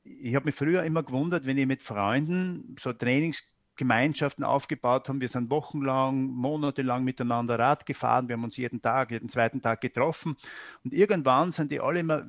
ich 0.03 0.35
habe 0.35 0.47
mich 0.47 0.55
früher 0.55 0.83
immer 0.85 1.03
gewundert, 1.03 1.45
wenn 1.45 1.59
ich 1.59 1.67
mit 1.67 1.83
Freunden 1.83 2.75
so 2.79 2.93
Trainingsgemeinschaften 2.93 4.45
aufgebaut 4.45 5.09
haben. 5.09 5.21
Wir 5.21 5.29
sind 5.29 5.51
wochenlang, 5.51 6.29
monatelang 6.29 7.05
miteinander 7.05 7.59
Rad 7.59 7.85
gefahren. 7.85 8.29
Wir 8.29 8.35
haben 8.35 8.45
uns 8.45 8.57
jeden 8.57 8.81
Tag, 8.81 9.11
jeden 9.11 9.29
zweiten 9.29 9.61
Tag 9.61 9.83
getroffen. 9.83 10.37
Und 10.85 10.95
irgendwann 10.95 11.53
sind 11.53 11.71
die 11.71 11.81
alle 11.81 12.01
immer 12.01 12.25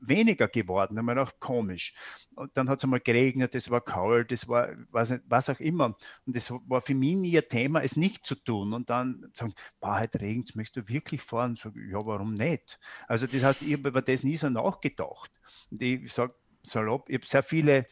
weniger 0.00 0.48
geworden. 0.48 0.94
Da 0.94 1.00
haben 1.00 1.06
wir 1.06 1.22
auch 1.22 1.32
komisch. 1.38 1.94
Und 2.34 2.56
dann 2.56 2.68
hat 2.68 2.78
es 2.78 2.84
einmal 2.84 3.00
geregnet, 3.00 3.54
es 3.54 3.70
war 3.70 3.80
kalt, 3.80 4.32
es 4.32 4.48
war 4.48 4.68
was, 4.90 5.14
was 5.26 5.50
auch 5.50 5.60
immer. 5.60 5.96
Und 6.26 6.36
es 6.36 6.50
war 6.50 6.80
für 6.80 6.94
mich 6.94 7.16
nie 7.16 7.36
ein 7.36 7.48
Thema, 7.48 7.82
es 7.82 7.96
nicht 7.96 8.24
zu 8.24 8.34
tun. 8.34 8.72
Und 8.72 8.90
dann 8.90 9.30
sagen, 9.34 9.54
heute 9.82 10.20
regnet 10.20 10.50
es, 10.50 10.54
möchtest 10.54 10.88
du 10.88 10.92
wirklich 10.92 11.22
fahren? 11.22 11.56
Sag, 11.56 11.74
ja, 11.76 11.98
warum 12.04 12.34
nicht? 12.34 12.78
Also 13.06 13.26
das 13.26 13.42
heißt, 13.42 13.62
ich 13.62 13.74
habe 13.74 13.88
über 13.88 14.02
das 14.02 14.24
nie 14.24 14.36
so 14.36 14.48
nachgedacht. 14.48 15.30
Und 15.70 15.82
ich 15.82 16.12
sage 16.12 16.34
salopp, 16.62 17.08
ich 17.08 17.16
habe 17.16 17.26
sehr 17.26 17.42
viele 17.42 17.86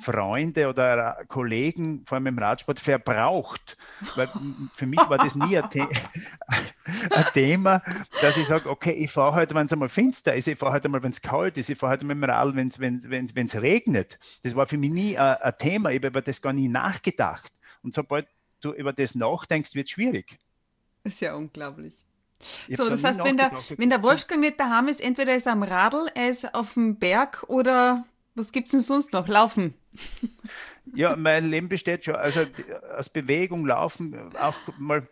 Freunde 0.00 0.68
oder 0.68 1.24
Kollegen, 1.28 2.04
vor 2.06 2.16
allem 2.16 2.26
im 2.26 2.38
Radsport, 2.38 2.80
verbraucht. 2.80 3.76
Weil 4.16 4.28
für 4.74 4.86
mich 4.86 4.98
war 5.08 5.18
das 5.18 5.36
nie 5.36 5.56
ein, 5.56 5.68
The 5.72 5.80
ein 7.10 7.24
Thema, 7.32 7.82
dass 8.20 8.36
ich 8.36 8.46
sage, 8.46 8.68
okay, 8.68 8.92
ich 8.92 9.10
fahre 9.10 9.34
heute, 9.34 9.54
wenn 9.54 9.66
es 9.66 9.72
einmal 9.72 9.88
finster 9.88 10.34
ist, 10.34 10.48
ich 10.48 10.58
fahre 10.58 10.72
heute 10.72 10.86
einmal, 10.86 11.02
wenn 11.02 11.12
es 11.12 11.22
kalt 11.22 11.56
ist, 11.58 11.70
ich 11.70 11.78
fahre 11.78 11.92
heute 11.92 12.04
mit 12.04 12.16
dem 12.16 12.24
Rad, 12.24 12.54
wenn 12.54 12.68
es 12.68 12.80
wenn, 12.80 13.08
wenn, 13.08 13.48
regnet. 13.48 14.18
Das 14.42 14.56
war 14.56 14.66
für 14.66 14.78
mich 14.78 14.90
nie 14.90 15.16
ein, 15.16 15.36
ein 15.36 15.54
Thema, 15.58 15.90
ich 15.90 15.96
habe 15.96 16.08
über 16.08 16.22
das 16.22 16.42
gar 16.42 16.52
nie 16.52 16.68
nachgedacht. 16.68 17.52
Und 17.82 17.94
sobald 17.94 18.26
du 18.60 18.72
über 18.72 18.92
das 18.92 19.14
nachdenkst, 19.14 19.74
wird 19.74 19.86
es 19.86 19.92
schwierig. 19.92 20.38
Das 21.04 21.14
ist 21.14 21.20
ja 21.20 21.34
unglaublich. 21.34 21.94
so, 22.70 22.88
das 22.88 23.04
heißt, 23.04 23.22
wenn 23.24 23.36
der, 23.36 23.52
wenn 23.76 23.90
der 23.90 24.02
Wolfgang 24.02 24.40
nicht 24.40 24.58
daheim 24.58 24.88
ist, 24.88 25.00
entweder 25.00 25.34
ist 25.34 25.46
er 25.46 25.52
am 25.52 25.62
Radl, 25.62 26.08
er 26.14 26.30
ist 26.30 26.54
auf 26.54 26.74
dem 26.74 26.96
Berg 26.96 27.44
oder 27.48 28.04
was 28.34 28.52
gibt 28.52 28.66
es 28.66 28.72
denn 28.72 28.80
sonst 28.80 29.12
noch? 29.12 29.28
Laufen. 29.28 29.74
Ja, 30.94 31.16
mein 31.16 31.48
Leben 31.48 31.68
besteht 31.68 32.04
schon, 32.04 32.16
also 32.16 32.44
aus 32.96 33.08
Bewegung, 33.08 33.64
Laufen, 33.66 34.34
auch 34.36 34.56
mal 34.78 35.06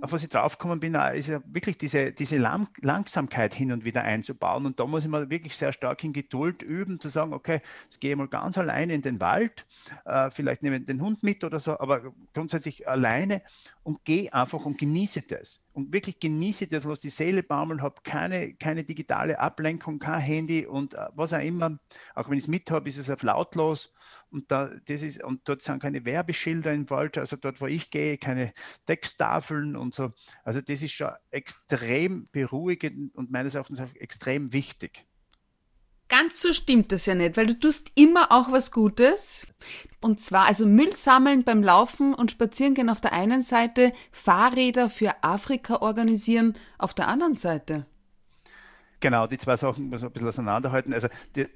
auf 0.00 0.12
was 0.12 0.22
ich 0.22 0.28
draufgekommen 0.28 0.80
bin, 0.80 0.94
ist 0.94 1.28
ja 1.28 1.40
wirklich 1.46 1.78
diese, 1.78 2.12
diese 2.12 2.36
Lang 2.36 2.68
Langsamkeit 2.80 3.54
hin 3.54 3.72
und 3.72 3.84
wieder 3.84 4.02
einzubauen. 4.02 4.66
Und 4.66 4.80
da 4.80 4.86
muss 4.86 5.04
ich 5.04 5.10
mal 5.10 5.30
wirklich 5.30 5.56
sehr 5.56 5.72
stark 5.72 6.02
in 6.04 6.12
Geduld 6.12 6.62
üben, 6.62 7.00
zu 7.00 7.08
sagen, 7.08 7.32
okay, 7.32 7.60
jetzt 7.84 8.00
gehe 8.00 8.12
ich 8.12 8.16
mal 8.16 8.28
ganz 8.28 8.58
alleine 8.58 8.94
in 8.94 9.02
den 9.02 9.20
Wald, 9.20 9.66
äh, 10.04 10.30
vielleicht 10.30 10.62
nehme 10.62 10.78
ich 10.78 10.86
den 10.86 11.00
Hund 11.00 11.22
mit 11.22 11.44
oder 11.44 11.58
so, 11.58 11.78
aber 11.78 12.12
grundsätzlich 12.34 12.88
alleine 12.88 13.42
und 13.82 14.04
gehe 14.04 14.32
einfach 14.32 14.64
und 14.64 14.78
genieße 14.78 15.22
das. 15.22 15.62
Und 15.72 15.92
wirklich 15.92 16.18
genieße 16.18 16.66
das, 16.66 16.86
was 16.86 17.00
die 17.00 17.10
Seele 17.10 17.42
baumeln, 17.42 17.82
habe 17.82 18.00
keine, 18.02 18.54
keine 18.54 18.84
digitale 18.84 19.38
Ablenkung, 19.38 19.98
kein 19.98 20.20
Handy 20.20 20.66
und 20.66 20.94
äh, 20.94 21.06
was 21.14 21.32
auch 21.32 21.40
immer. 21.40 21.78
Auch 22.14 22.28
wenn 22.28 22.38
ich 22.38 22.44
es 22.44 22.48
mit 22.48 22.70
habe, 22.70 22.88
ist 22.88 22.98
es 22.98 23.10
auf 23.10 23.22
lautlos 23.22 23.92
und, 24.36 24.50
da, 24.50 24.70
das 24.84 25.00
ist, 25.00 25.24
und 25.24 25.48
dort 25.48 25.62
sind 25.62 25.80
keine 25.80 26.04
Werbeschilder 26.04 26.70
im 26.70 26.90
Wald, 26.90 27.16
also 27.16 27.36
dort, 27.36 27.58
wo 27.62 27.66
ich 27.66 27.90
gehe, 27.90 28.18
keine 28.18 28.52
Texttafeln 28.84 29.76
und 29.76 29.94
so. 29.94 30.12
Also 30.44 30.60
das 30.60 30.82
ist 30.82 30.92
schon 30.92 31.10
extrem 31.30 32.28
beruhigend 32.32 33.14
und 33.14 33.30
meines 33.30 33.54
Erachtens 33.54 33.80
auch 33.80 33.94
extrem 33.94 34.52
wichtig. 34.52 35.06
Ganz 36.08 36.42
so 36.42 36.52
stimmt 36.52 36.92
das 36.92 37.06
ja 37.06 37.14
nicht, 37.14 37.38
weil 37.38 37.46
du 37.46 37.58
tust 37.58 37.92
immer 37.94 38.30
auch 38.30 38.52
was 38.52 38.70
Gutes. 38.72 39.46
Und 40.00 40.20
zwar 40.20 40.44
also 40.44 40.66
Müll 40.66 40.94
sammeln 40.94 41.42
beim 41.42 41.62
Laufen 41.62 42.12
und 42.12 42.30
Spazierengehen 42.30 42.90
auf 42.90 43.00
der 43.00 43.14
einen 43.14 43.40
Seite, 43.40 43.94
Fahrräder 44.12 44.90
für 44.90 45.14
Afrika 45.22 45.76
organisieren 45.76 46.58
auf 46.76 46.92
der 46.92 47.08
anderen 47.08 47.34
Seite. 47.34 47.86
Genau, 49.00 49.26
die 49.26 49.38
zwei 49.38 49.56
Sachen 49.56 49.88
muss 49.88 50.02
man 50.02 50.10
ein 50.10 50.12
bisschen 50.12 50.28
auseinanderhalten. 50.28 50.92
Also 50.92 51.08
die, 51.34 51.46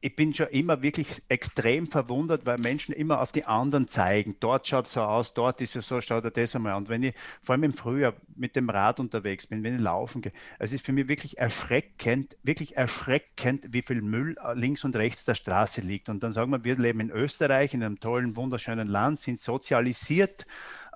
ich 0.00 0.14
bin 0.14 0.34
schon 0.34 0.48
immer 0.48 0.82
wirklich 0.82 1.22
extrem 1.28 1.88
verwundert, 1.88 2.44
weil 2.46 2.58
Menschen 2.58 2.94
immer 2.94 3.20
auf 3.20 3.32
die 3.32 3.44
anderen 3.44 3.88
zeigen. 3.88 4.36
Dort 4.40 4.66
schaut 4.66 4.86
es 4.86 4.92
so 4.92 5.02
aus, 5.02 5.34
dort 5.34 5.60
ist 5.60 5.74
es 5.74 5.88
so, 5.88 6.00
schaut 6.00 6.24
er 6.24 6.30
das 6.30 6.54
einmal. 6.54 6.74
Und 6.74 6.88
wenn 6.88 7.02
ich 7.02 7.14
vor 7.42 7.54
allem 7.54 7.64
im 7.64 7.74
Frühjahr 7.74 8.14
mit 8.34 8.56
dem 8.56 8.68
Rad 8.68 9.00
unterwegs 9.00 9.46
bin, 9.46 9.64
wenn 9.64 9.76
ich 9.76 9.80
laufen 9.80 10.22
gehe, 10.22 10.32
es 10.58 10.72
ist 10.72 10.84
für 10.84 10.92
mich 10.92 11.08
wirklich 11.08 11.38
erschreckend, 11.38 12.36
wirklich 12.42 12.76
erschreckend, 12.76 13.72
wie 13.72 13.82
viel 13.82 14.02
Müll 14.02 14.36
links 14.54 14.84
und 14.84 14.94
rechts 14.96 15.24
der 15.24 15.34
Straße 15.34 15.80
liegt. 15.80 16.08
Und 16.08 16.22
dann 16.22 16.32
sagen 16.32 16.50
wir, 16.50 16.64
wir 16.64 16.76
leben 16.76 17.00
in 17.00 17.10
Österreich, 17.10 17.72
in 17.72 17.82
einem 17.82 17.98
tollen, 17.98 18.36
wunderschönen 18.36 18.88
Land, 18.88 19.18
sind 19.20 19.40
sozialisiert 19.40 20.46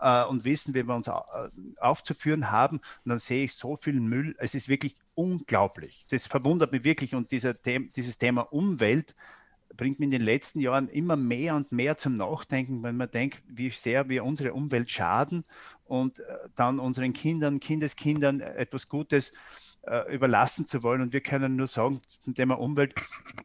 äh, 0.01 0.25
und 0.25 0.45
wissen, 0.45 0.75
wie 0.75 0.87
wir 0.87 0.95
uns 0.95 1.09
äh, 1.09 1.13
aufzuführen 1.79 2.51
haben. 2.51 2.79
Und 2.79 3.09
dann 3.09 3.19
sehe 3.19 3.45
ich 3.45 3.55
so 3.55 3.77
viel 3.77 4.01
Müll. 4.01 4.35
Es 4.39 4.55
ist 4.55 4.69
wirklich 4.69 4.97
unglaublich. 5.15 6.07
Das 6.11 6.27
verwundert 6.27 6.73
mich 6.73 6.85
wirklich. 6.85 7.15
Und 7.15 7.31
dieser, 7.31 7.55
dieses 7.55 8.19
Thema 8.19 8.43
Umwelt 8.53 9.15
bringt 9.77 10.01
mich 10.01 10.07
in 10.07 10.11
den 10.11 10.23
letzten 10.23 10.61
Jahren 10.61 10.89
immer 10.89 11.17
mehr 11.17 11.55
und 11.55 11.73
mehr 11.73 11.97
zum 11.97 12.17
Nachdenken, 12.17 12.83
wenn 12.83 12.97
man 12.97 13.11
denkt, 13.11 13.43
wie 13.47 13.71
sehr 13.71 14.09
wir 14.09 14.25
unsere 14.25 14.53
Umwelt 14.53 14.91
schaden 14.91 15.45
und 15.85 16.19
äh, 16.19 16.25
dann 16.55 16.79
unseren 16.79 17.13
Kindern, 17.13 17.61
Kindeskindern 17.61 18.41
etwas 18.41 18.89
Gutes 18.89 19.33
äh, 19.83 20.13
überlassen 20.13 20.67
zu 20.67 20.83
wollen. 20.83 21.03
Und 21.03 21.13
wir 21.13 21.21
können 21.21 21.57
nur 21.57 21.67
sagen 21.67 22.01
zum 22.07 22.35
Thema 22.35 22.59
Umwelt, 22.59 22.95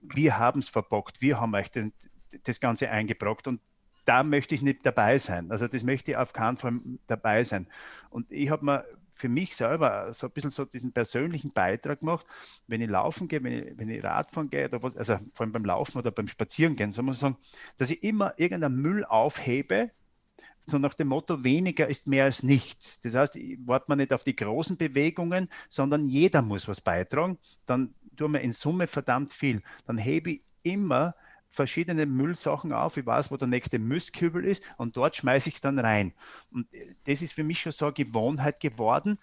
wir 0.02 0.38
haben 0.38 0.60
es 0.60 0.70
verbockt, 0.70 1.22
wir 1.22 1.40
haben 1.40 1.54
euch 1.56 1.72
den, 1.72 1.94
das 2.44 2.60
Ganze 2.60 2.90
eingebrockt. 2.90 3.48
Und 3.48 3.62
da 4.06 4.24
möchte 4.24 4.56
ich 4.56 4.62
nicht 4.62 4.86
dabei 4.86 5.18
sein. 5.18 5.52
Also 5.52 5.68
das 5.68 5.84
möchte 5.84 6.12
ich 6.12 6.18
auf 6.18 6.34
keinen 6.34 6.58
Fall 6.58 6.80
dabei 7.08 7.44
sein. 7.44 7.68
Und 8.10 8.32
ich 8.32 8.50
habe 8.50 8.66
mir 8.66 8.86
für 9.16 9.30
mich 9.30 9.56
selber 9.56 10.12
so 10.14 10.28
ein 10.28 10.34
bisschen 10.34 10.52
so 10.52 10.66
diesen 10.66 10.92
persönlichen 10.92 11.52
Beitrag 11.52 12.02
gemacht, 12.02 12.26
wenn 12.68 12.82
ich 12.82 12.90
laufen 12.90 13.28
gehe, 13.28 13.42
wenn 13.44 13.54
ich, 13.54 13.78
wenn 13.78 13.90
ich 13.90 14.04
Radfahren 14.04 14.50
gehe, 14.50 14.66
oder 14.66 14.84
was, 14.84 14.98
also 14.98 15.18
vor 15.32 15.46
allem 15.46 15.54
beim 15.54 15.66
Laufen 15.66 15.98
oder 15.98 16.12
beim 16.12 16.28
Spazierengehen, 16.28 16.92
so 16.92 17.02
muss 17.02 17.18
ich 17.18 17.22
sagen, 17.22 17.38
dass 17.78 17.90
ich 17.90 18.04
immer 18.04 18.34
irgendeinen 18.38 18.76
Müll 18.76 19.06
aufhebe, 19.06 19.92
so 20.68 20.80
nach 20.80 20.96
dem 20.96 21.10
Motto, 21.10 21.44
weniger 21.44 21.88
ist 21.88 22.08
mehr 22.08 22.26
als 22.26 22.44
nichts. 22.44 23.00
Das 23.02 23.16
heißt, 23.16 23.36
ich 23.36 23.60
warte 23.66 23.86
mal 23.88 23.96
nicht 23.96 24.12
auf 24.12 24.24
die 24.24 24.36
großen 24.36 24.78
Bewegungen, 24.78 25.50
sondern 25.70 26.10
jeder 26.10 26.42
muss 26.42 26.68
was 26.68 26.82
beitragen. 26.82 27.38
Dann 27.68 27.94
tun 28.18 28.34
wir 28.34 28.42
in 28.42 28.52
Summe 28.52 28.88
verdammt 28.88 29.32
viel. 29.32 29.62
Dann 29.86 29.98
hebe 29.98 30.32
ich 30.32 30.42
immer 30.64 31.14
verschiedene 31.48 32.06
Müllsachen 32.06 32.74
auf. 32.74 32.98
Ich 32.98 33.06
weiß, 33.06 33.32
wo 33.32 33.38
der 33.38 33.48
nächste 33.48 33.80
Mistkübel 33.80 34.44
ist 34.44 34.64
und 34.78 34.98
dort 34.98 35.16
schmeiße 35.16 35.50
ich 35.50 35.56
es 35.56 35.62
dann 35.62 35.80
rein. 35.80 36.14
Und 36.52 36.68
das 37.06 37.22
ist 37.22 37.34
für 37.34 37.44
mich 37.44 37.62
schon 37.62 37.72
so 37.72 37.86
eine 37.86 37.94
Gewohnheit 37.94 38.60
geworden, 38.60 39.18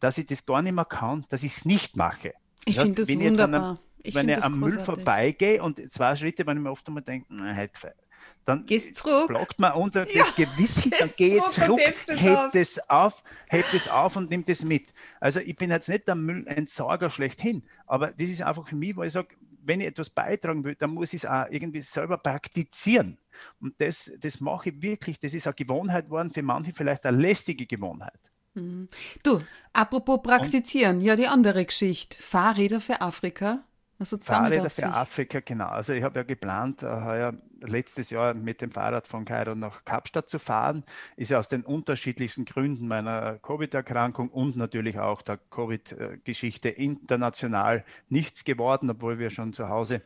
dass 0.00 0.18
ich 0.18 0.26
das 0.26 0.46
gar 0.46 0.62
nicht 0.62 0.74
mehr 0.74 0.84
kann, 0.84 1.24
dass 1.28 1.42
ich 1.42 1.56
es 1.56 1.64
nicht 1.64 1.96
mache. 1.96 2.34
Ich 2.64 2.78
finde 2.78 3.02
das 3.02 3.14
wunderbar. 3.14 3.78
Ich 4.02 4.14
wenn 4.14 4.28
ich 4.28 4.42
am 4.42 4.60
Müll 4.60 4.78
vorbeigehe 4.78 5.60
und 5.62 5.92
zwei 5.92 6.14
Schritte, 6.14 6.46
wenn 6.46 6.56
ich 6.56 6.62
mir 6.62 6.70
oft 6.70 6.86
einmal 6.86 7.02
denke, 7.02 7.34
nein, 7.34 7.56
halt 7.56 7.72
dann 8.46 8.64
Gehst 8.64 8.94
zurück. 8.94 9.26
blockt 9.26 9.58
man 9.58 9.72
unter 9.72 10.08
ja, 10.08 10.22
das 10.22 10.36
Gewissen, 10.36 10.90
dann 10.98 11.10
gehe 11.16 11.38
ich 11.38 11.42
zurück, 11.42 11.80
hebt 12.06 12.54
es 12.54 12.78
auf, 12.88 13.24
hebt 13.50 13.74
es 13.74 13.88
auf 13.88 14.14
und 14.14 14.30
nimmt 14.30 14.48
es 14.48 14.64
mit. 14.64 14.86
Also 15.18 15.40
ich 15.40 15.56
bin 15.56 15.70
jetzt 15.70 15.88
nicht 15.88 16.06
der 16.06 16.14
Müllentsorger 16.14 17.10
schlechthin, 17.10 17.64
aber 17.86 18.12
das 18.12 18.28
ist 18.28 18.42
einfach 18.42 18.68
für 18.68 18.76
mich, 18.76 18.96
wo 18.96 19.02
ich 19.02 19.12
sage, 19.12 19.34
wenn 19.66 19.80
ich 19.80 19.88
etwas 19.88 20.10
beitragen 20.10 20.64
will, 20.64 20.74
dann 20.74 20.90
muss 20.90 21.12
ich 21.12 21.24
es 21.24 21.26
auch 21.26 21.46
irgendwie 21.50 21.80
selber 21.80 22.18
praktizieren. 22.18 23.18
Und 23.60 23.74
das, 23.80 24.10
das 24.20 24.40
mache 24.40 24.70
ich 24.70 24.82
wirklich, 24.82 25.18
das 25.18 25.34
ist 25.34 25.46
eine 25.46 25.54
Gewohnheit 25.54 26.06
geworden, 26.06 26.30
für 26.30 26.42
manche 26.42 26.72
vielleicht 26.72 27.04
eine 27.06 27.18
lästige 27.18 27.66
Gewohnheit. 27.66 28.18
Mhm. 28.54 28.88
Du, 29.22 29.40
apropos 29.72 30.22
praktizieren, 30.22 30.98
Und, 30.98 31.02
ja, 31.04 31.16
die 31.16 31.26
andere 31.26 31.64
Geschichte. 31.64 32.20
Fahrräder 32.20 32.80
für 32.80 33.00
Afrika. 33.00 33.64
Also 33.98 34.18
Fahrräder 34.18 34.68
für 34.68 34.88
Afrika, 34.88 35.40
genau. 35.40 35.68
Also 35.68 35.94
ich 35.94 36.02
habe 36.02 36.18
ja 36.18 36.22
geplant, 36.22 36.82
äh, 36.82 36.86
heuer, 36.86 37.34
letztes 37.60 38.10
Jahr 38.10 38.34
mit 38.34 38.60
dem 38.60 38.70
Fahrrad 38.70 39.08
von 39.08 39.24
Kairo 39.24 39.54
nach 39.54 39.84
Kapstadt 39.84 40.28
zu 40.28 40.38
fahren. 40.38 40.84
Ist 41.16 41.30
ja 41.30 41.38
aus 41.38 41.48
den 41.48 41.62
unterschiedlichsten 41.62 42.44
Gründen 42.44 42.88
meiner 42.88 43.38
Covid-Erkrankung 43.38 44.28
und 44.28 44.56
natürlich 44.56 44.98
auch 44.98 45.22
der 45.22 45.38
Covid-Geschichte 45.50 46.68
international 46.68 47.84
nichts 48.10 48.44
geworden, 48.44 48.90
obwohl 48.90 49.18
wir 49.18 49.30
schon 49.30 49.54
zu 49.54 49.70
Hause 49.70 50.02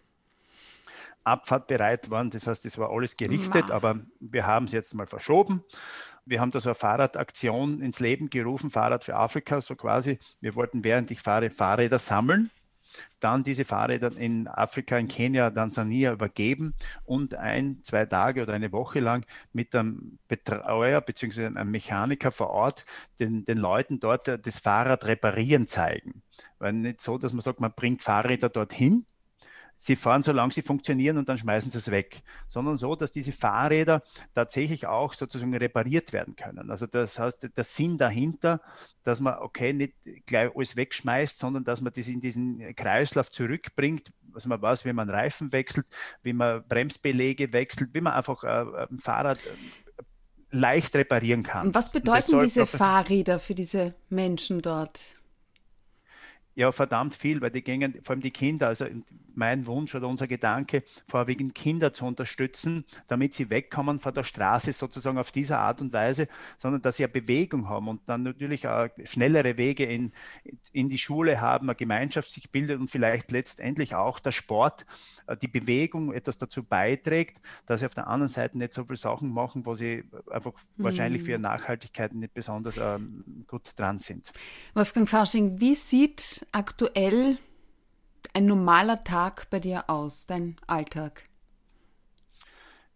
abfahrtbereit 1.24 2.10
waren. 2.10 2.30
Das 2.30 2.46
heißt, 2.46 2.64
es 2.66 2.78
war 2.78 2.90
alles 2.90 3.16
gerichtet, 3.16 3.64
wow. 3.68 3.72
aber 3.72 4.00
wir 4.20 4.46
haben 4.46 4.66
es 4.66 4.72
jetzt 4.72 4.94
mal 4.94 5.06
verschoben. 5.06 5.64
Wir 6.24 6.40
haben 6.40 6.52
da 6.52 6.60
so 6.60 6.70
eine 6.70 6.74
Fahrradaktion 6.76 7.82
ins 7.82 7.98
Leben 7.98 8.30
gerufen, 8.30 8.70
Fahrrad 8.70 9.02
für 9.02 9.16
Afrika, 9.16 9.60
so 9.60 9.74
quasi. 9.74 10.20
Wir 10.40 10.54
wollten, 10.54 10.84
während 10.84 11.10
ich 11.10 11.20
fahre, 11.20 11.50
Fahrräder 11.50 11.98
sammeln 11.98 12.50
dann 13.20 13.44
diese 13.44 13.64
Fahrräder 13.64 14.16
in 14.16 14.48
Afrika, 14.48 14.96
in 14.98 15.08
Kenia, 15.08 15.50
Tansania 15.50 16.12
übergeben 16.12 16.74
und 17.04 17.34
ein, 17.34 17.82
zwei 17.82 18.06
Tage 18.06 18.42
oder 18.42 18.54
eine 18.54 18.72
Woche 18.72 19.00
lang 19.00 19.24
mit 19.52 19.74
einem 19.74 20.18
Betreuer 20.28 21.00
bzw. 21.00 21.46
einem 21.46 21.70
Mechaniker 21.70 22.32
vor 22.32 22.50
Ort 22.50 22.84
den, 23.18 23.44
den 23.44 23.58
Leuten 23.58 24.00
dort 24.00 24.28
das 24.28 24.58
Fahrrad 24.58 25.06
reparieren 25.06 25.68
zeigen. 25.68 26.22
Weil 26.58 26.72
nicht 26.72 27.00
so, 27.00 27.18
dass 27.18 27.32
man 27.32 27.40
sagt, 27.40 27.60
man 27.60 27.72
bringt 27.74 28.02
Fahrräder 28.02 28.48
dorthin, 28.48 29.06
sie 29.80 29.96
fahren, 29.96 30.20
solange 30.20 30.52
sie 30.52 30.60
funktionieren 30.60 31.16
und 31.16 31.30
dann 31.30 31.38
schmeißen 31.38 31.70
sie 31.70 31.78
es 31.78 31.90
weg, 31.90 32.22
sondern 32.46 32.76
so, 32.76 32.94
dass 32.96 33.12
diese 33.12 33.32
Fahrräder 33.32 34.02
tatsächlich 34.34 34.86
auch 34.86 35.14
sozusagen 35.14 35.56
repariert 35.56 36.12
werden 36.12 36.36
können. 36.36 36.70
Also 36.70 36.86
das 36.86 37.18
heißt, 37.18 37.48
der 37.56 37.64
Sinn 37.64 37.96
dahinter, 37.96 38.60
dass 39.04 39.20
man, 39.20 39.38
okay, 39.38 39.72
nicht 39.72 39.94
gleich 40.26 40.54
alles 40.54 40.76
wegschmeißt, 40.76 41.38
sondern 41.38 41.64
dass 41.64 41.80
man 41.80 41.94
das 41.94 42.08
in 42.08 42.20
diesen 42.20 42.76
Kreislauf 42.76 43.30
zurückbringt, 43.30 44.12
was 44.32 44.44
man 44.44 44.60
weiß, 44.60 44.84
wie 44.84 44.92
man 44.92 45.08
Reifen 45.08 45.50
wechselt, 45.50 45.86
wie 46.22 46.34
man 46.34 46.62
Bremsbeläge 46.68 47.54
wechselt, 47.54 47.94
wie 47.94 48.02
man 48.02 48.12
einfach 48.12 48.44
äh, 48.44 48.86
ein 48.90 48.98
Fahrrad 48.98 49.38
äh, 49.38 50.02
leicht 50.50 50.94
reparieren 50.94 51.42
kann. 51.42 51.74
Was 51.74 51.90
bedeuten 51.90 52.38
diese 52.40 52.66
Fahrräder 52.66 53.40
für 53.40 53.54
diese 53.54 53.94
Menschen 54.10 54.60
dort? 54.60 55.00
Ja, 56.60 56.72
verdammt 56.72 57.14
viel, 57.14 57.40
weil 57.40 57.50
die 57.50 57.62
gingen, 57.62 58.02
vor 58.02 58.12
allem 58.12 58.20
die 58.20 58.32
Kinder, 58.32 58.68
also 58.68 58.84
mein 59.34 59.64
Wunsch 59.64 59.94
oder 59.94 60.06
unser 60.06 60.26
Gedanke, 60.26 60.82
vorwiegend 61.08 61.54
Kinder 61.54 61.94
zu 61.94 62.04
unterstützen, 62.04 62.84
damit 63.08 63.32
sie 63.32 63.48
wegkommen 63.48 63.98
von 63.98 64.12
der 64.12 64.24
Straße 64.24 64.74
sozusagen 64.74 65.16
auf 65.16 65.32
diese 65.32 65.56
Art 65.56 65.80
und 65.80 65.94
Weise, 65.94 66.28
sondern 66.58 66.82
dass 66.82 66.96
sie 66.96 67.04
eine 67.04 67.12
Bewegung 67.14 67.70
haben 67.70 67.88
und 67.88 68.02
dann 68.04 68.24
natürlich 68.24 68.68
auch 68.68 68.88
schnellere 69.04 69.56
Wege 69.56 69.86
in, 69.86 70.12
in 70.70 70.90
die 70.90 70.98
Schule 70.98 71.40
haben, 71.40 71.70
eine 71.70 71.76
Gemeinschaft 71.76 72.30
sich 72.30 72.50
bildet 72.50 72.78
und 72.78 72.90
vielleicht 72.90 73.30
letztendlich 73.30 73.94
auch 73.94 74.20
der 74.20 74.32
Sport, 74.32 74.84
äh, 75.28 75.38
die 75.38 75.48
Bewegung 75.48 76.12
etwas 76.12 76.36
dazu 76.36 76.62
beiträgt, 76.62 77.40
dass 77.64 77.80
sie 77.80 77.86
auf 77.86 77.94
der 77.94 78.06
anderen 78.06 78.30
Seite 78.30 78.58
nicht 78.58 78.74
so 78.74 78.84
viele 78.84 78.98
Sachen 78.98 79.32
machen, 79.32 79.64
wo 79.64 79.74
sie 79.74 80.04
einfach 80.30 80.52
mhm. 80.76 80.84
wahrscheinlich 80.84 81.22
für 81.22 81.30
ihre 81.30 81.40
Nachhaltigkeit 81.40 82.12
nicht 82.12 82.34
besonders 82.34 82.76
ähm, 82.76 83.46
gut 83.46 83.72
dran 83.76 83.98
sind. 83.98 84.30
Wolfgang 84.74 85.08
Fasching, 85.08 85.58
wie 85.58 85.74
sieht 85.74 86.46
aktuell 86.52 87.38
ein 88.34 88.46
normaler 88.46 89.02
Tag 89.04 89.48
bei 89.50 89.60
dir 89.60 89.88
aus, 89.88 90.26
dein 90.26 90.56
Alltag? 90.66 91.24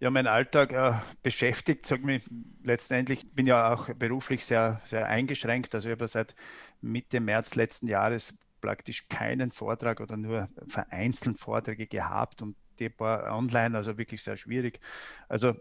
Ja, 0.01 0.11
mein 0.11 0.27
Alltag 0.27 0.73
äh, 0.73 0.95
beschäftigt, 1.23 1.87
sag 1.87 2.03
mich 2.03 2.25
letztendlich, 2.63 3.33
bin 3.33 3.47
ja 3.47 3.73
auch 3.73 3.89
beruflich 3.95 4.45
sehr, 4.45 4.81
sehr 4.85 5.07
eingeschränkt. 5.07 5.75
Also 5.75 5.89
ich 5.89 5.93
habe 5.93 6.09
seit 6.09 6.35
Mitte 6.81 7.21
März 7.21 7.55
letzten 7.55 7.87
Jahres 7.87 8.37
praktisch 8.61 9.09
keinen 9.09 9.51
Vortrag 9.51 10.01
oder 10.01 10.17
nur 10.17 10.49
vereinzelt 10.67 11.39
Vorträge 11.39 11.87
gehabt 11.87 12.43
und 12.43 12.57
die 12.79 12.91
paar 12.91 13.35
online, 13.35 13.77
also 13.77 13.97
wirklich 13.97 14.23
sehr 14.23 14.37
schwierig. 14.37 14.81
Also 15.29 15.55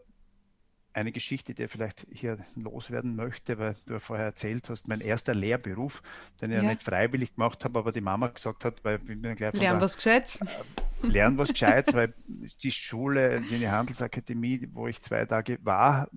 eine 0.93 1.11
Geschichte, 1.11 1.53
die 1.53 1.63
ich 1.63 1.71
vielleicht 1.71 2.05
hier 2.11 2.37
loswerden 2.55 3.15
möchte, 3.15 3.57
weil 3.57 3.75
du 3.85 3.93
ja 3.93 3.99
vorher 3.99 4.27
erzählt 4.27 4.69
hast, 4.69 4.87
mein 4.87 5.01
erster 5.01 5.33
Lehrberuf, 5.33 6.01
den 6.41 6.51
ich 6.51 6.57
ja. 6.57 6.63
nicht 6.63 6.83
freiwillig 6.83 7.35
gemacht 7.35 7.65
habe, 7.65 7.79
aber 7.79 7.91
die 7.91 8.01
Mama 8.01 8.27
gesagt 8.27 8.63
hat, 8.63 8.83
weil 8.83 8.97
ich 8.97 9.21
bin 9.21 9.35
gleich 9.35 9.53
Lernen 9.53 9.81
was 9.81 9.95
Gescheites. 9.95 10.39
Äh, 10.41 11.07
lernen 11.07 11.37
was 11.37 11.49
Gescheites, 11.49 11.93
weil 11.93 12.13
die 12.27 12.71
Schule, 12.71 13.41
die 13.41 13.67
Handelsakademie, 13.67 14.69
wo 14.73 14.87
ich 14.87 15.01
zwei 15.01 15.25
Tage 15.25 15.57
war, 15.63 16.09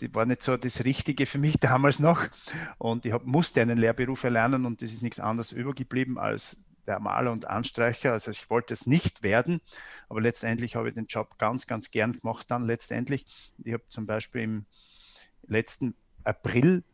die 0.00 0.14
war 0.14 0.24
nicht 0.24 0.42
so 0.42 0.56
das 0.56 0.84
Richtige 0.84 1.26
für 1.26 1.38
mich 1.38 1.56
damals 1.60 1.98
noch. 1.98 2.22
Und 2.78 3.04
ich 3.04 3.12
hab, 3.12 3.24
musste 3.24 3.60
einen 3.60 3.78
Lehrberuf 3.78 4.24
erlernen 4.24 4.66
und 4.66 4.82
das 4.82 4.92
ist 4.92 5.02
nichts 5.02 5.20
anderes 5.20 5.52
übergeblieben 5.52 6.18
als 6.18 6.58
der 6.86 7.00
Maler 7.00 7.32
und 7.32 7.46
Anstreicher. 7.46 8.12
Also 8.12 8.30
ich 8.30 8.48
wollte 8.50 8.74
es 8.74 8.86
nicht 8.86 9.22
werden, 9.22 9.60
aber 10.08 10.20
letztendlich 10.20 10.76
habe 10.76 10.88
ich 10.88 10.94
den 10.94 11.06
Job 11.06 11.38
ganz, 11.38 11.66
ganz 11.66 11.90
gern 11.90 12.12
gemacht 12.12 12.50
dann 12.50 12.64
letztendlich. 12.64 13.26
Ich 13.64 13.72
habe 13.72 13.86
zum 13.88 14.06
Beispiel 14.06 14.42
im 14.42 14.66
letzten 15.46 15.94
April 16.24 16.84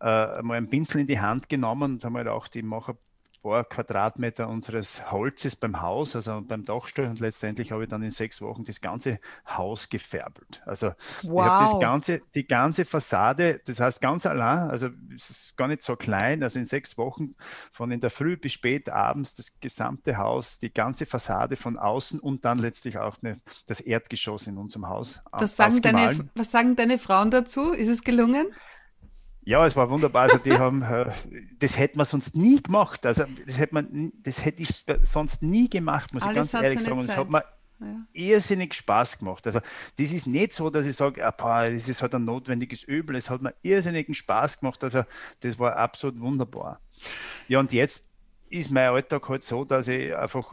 äh, 0.00 0.42
mal 0.42 0.56
einen 0.56 0.70
Pinsel 0.70 1.00
in 1.00 1.06
die 1.06 1.20
Hand 1.20 1.48
genommen 1.48 1.94
und 1.94 2.04
habe 2.04 2.18
halt 2.18 2.28
auch 2.28 2.48
die 2.48 2.62
Macher 2.62 2.96
paar 3.42 3.64
Quadratmeter 3.64 4.48
unseres 4.48 5.10
Holzes 5.10 5.56
beim 5.56 5.80
Haus, 5.80 6.16
also 6.16 6.42
beim 6.42 6.64
Dachstuhl 6.64 7.06
und 7.06 7.20
letztendlich 7.20 7.72
habe 7.72 7.84
ich 7.84 7.88
dann 7.88 8.02
in 8.02 8.10
sechs 8.10 8.40
Wochen 8.40 8.64
das 8.64 8.80
ganze 8.80 9.20
Haus 9.46 9.88
gefärbelt. 9.88 10.62
Also 10.66 10.92
wow. 11.22 11.44
ich 11.44 11.50
habe 11.50 11.64
das 11.64 11.80
ganze, 11.80 12.22
die 12.34 12.46
ganze 12.46 12.84
Fassade, 12.84 13.60
das 13.66 13.80
heißt 13.80 14.00
ganz 14.00 14.26
allein, 14.26 14.70
also 14.70 14.88
es 15.14 15.30
ist 15.30 15.56
gar 15.56 15.68
nicht 15.68 15.82
so 15.82 15.96
klein, 15.96 16.42
also 16.42 16.58
in 16.58 16.64
sechs 16.64 16.98
Wochen 16.98 17.34
von 17.72 17.90
in 17.90 18.00
der 18.00 18.10
Früh 18.10 18.36
bis 18.36 18.52
spät 18.52 18.88
abends 18.88 19.34
das 19.34 19.60
gesamte 19.60 20.16
Haus, 20.16 20.58
die 20.58 20.72
ganze 20.72 21.06
Fassade 21.06 21.56
von 21.56 21.78
außen 21.78 22.20
und 22.20 22.44
dann 22.44 22.58
letztlich 22.58 22.98
auch 22.98 23.16
eine, 23.22 23.40
das 23.66 23.80
Erdgeschoss 23.80 24.46
in 24.46 24.58
unserem 24.58 24.88
Haus. 24.88 25.22
Das 25.38 25.56
sagen 25.56 25.80
deine, 25.82 26.28
was 26.34 26.50
sagen 26.50 26.76
deine 26.76 26.98
Frauen 26.98 27.30
dazu? 27.30 27.72
Ist 27.72 27.88
es 27.88 28.02
gelungen? 28.02 28.46
Ja, 29.48 29.64
es 29.64 29.74
war 29.76 29.88
wunderbar. 29.88 30.24
Also 30.24 30.36
die 30.36 30.52
haben, 30.52 30.82
äh, 30.82 31.10
das 31.58 31.78
hätte 31.78 31.96
man 31.96 32.04
sonst 32.04 32.36
nie 32.36 32.62
gemacht. 32.62 33.06
Also 33.06 33.24
das 33.46 33.56
hätte 33.56 33.72
man, 33.72 34.12
das 34.22 34.44
hätte 34.44 34.60
ich 34.60 34.84
sonst 35.04 35.42
nie 35.42 35.70
gemacht, 35.70 36.12
muss 36.12 36.22
Alles 36.22 36.48
ich 36.48 36.52
ganz 36.52 36.64
ehrlich 36.64 36.80
sagen. 36.82 37.00
Es 37.00 37.16
hat 37.16 37.30
mir 37.30 37.44
ja. 37.80 37.86
irrsinnig 38.12 38.74
Spaß 38.74 39.20
gemacht. 39.20 39.46
Also 39.46 39.60
das 39.96 40.12
ist 40.12 40.26
nicht 40.26 40.52
so, 40.52 40.68
dass 40.68 40.84
ich 40.84 40.94
sage, 40.94 41.26
ah, 41.26 41.70
das 41.70 41.88
ist 41.88 42.02
halt 42.02 42.14
ein 42.14 42.26
notwendiges 42.26 42.82
Übel. 42.82 43.16
Es 43.16 43.30
hat 43.30 43.40
mir 43.40 43.54
irrsinnigen 43.62 44.14
Spaß 44.14 44.60
gemacht. 44.60 44.84
Also 44.84 45.04
das 45.40 45.58
war 45.58 45.76
absolut 45.76 46.20
wunderbar. 46.20 46.78
Ja, 47.48 47.58
und 47.58 47.72
jetzt 47.72 48.06
ist 48.50 48.70
mein 48.70 48.90
Alltag 48.90 49.30
halt 49.30 49.44
so, 49.44 49.64
dass 49.64 49.88
ich 49.88 50.14
einfach 50.14 50.52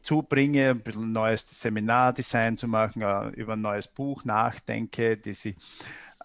zubringe, 0.00 0.70
ein 0.70 0.80
bisschen 0.80 1.12
neues 1.12 1.48
Seminardesign 1.60 2.56
zu 2.56 2.66
machen, 2.66 3.02
äh, 3.02 3.28
über 3.28 3.52
ein 3.52 3.60
neues 3.60 3.86
Buch 3.86 4.24
nachdenke, 4.24 5.16
das 5.16 5.44
ich 5.44 5.54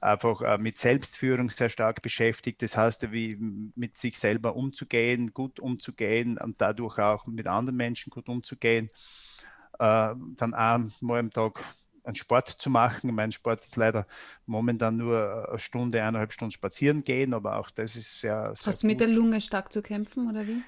einfach 0.01 0.41
äh, 0.41 0.57
mit 0.57 0.77
Selbstführung 0.77 1.49
sehr 1.49 1.69
stark 1.69 2.01
beschäftigt. 2.01 2.61
Das 2.61 2.75
heißt, 2.75 3.11
wie 3.11 3.37
mit 3.75 3.97
sich 3.97 4.17
selber 4.17 4.55
umzugehen, 4.55 5.33
gut 5.33 5.59
umzugehen 5.59 6.37
und 6.37 6.59
dadurch 6.59 6.97
auch 6.99 7.27
mit 7.27 7.47
anderen 7.47 7.77
Menschen 7.77 8.09
gut 8.09 8.27
umzugehen. 8.27 8.89
Äh, 9.79 10.15
dann 10.37 10.53
einmal 10.53 11.19
am 11.19 11.31
Tag 11.31 11.63
einen 12.03 12.15
Sport 12.15 12.49
zu 12.49 12.69
machen. 12.69 13.13
Mein 13.13 13.31
Sport 13.31 13.63
ist 13.63 13.75
leider 13.75 14.07
momentan 14.45 14.97
nur 14.97 15.49
eine 15.49 15.59
Stunde, 15.59 16.01
eineinhalb 16.01 16.33
Stunden 16.33 16.51
spazieren 16.51 17.03
gehen, 17.03 17.33
aber 17.33 17.57
auch 17.57 17.69
das 17.69 17.95
ist 17.95 18.19
sehr. 18.19 18.53
sehr 18.55 18.65
Hast 18.65 18.83
du 18.83 18.87
mit 18.87 18.99
der 18.99 19.07
Lunge 19.07 19.39
stark 19.39 19.71
zu 19.71 19.81
kämpfen 19.81 20.29
oder 20.29 20.47
wie? 20.47 20.61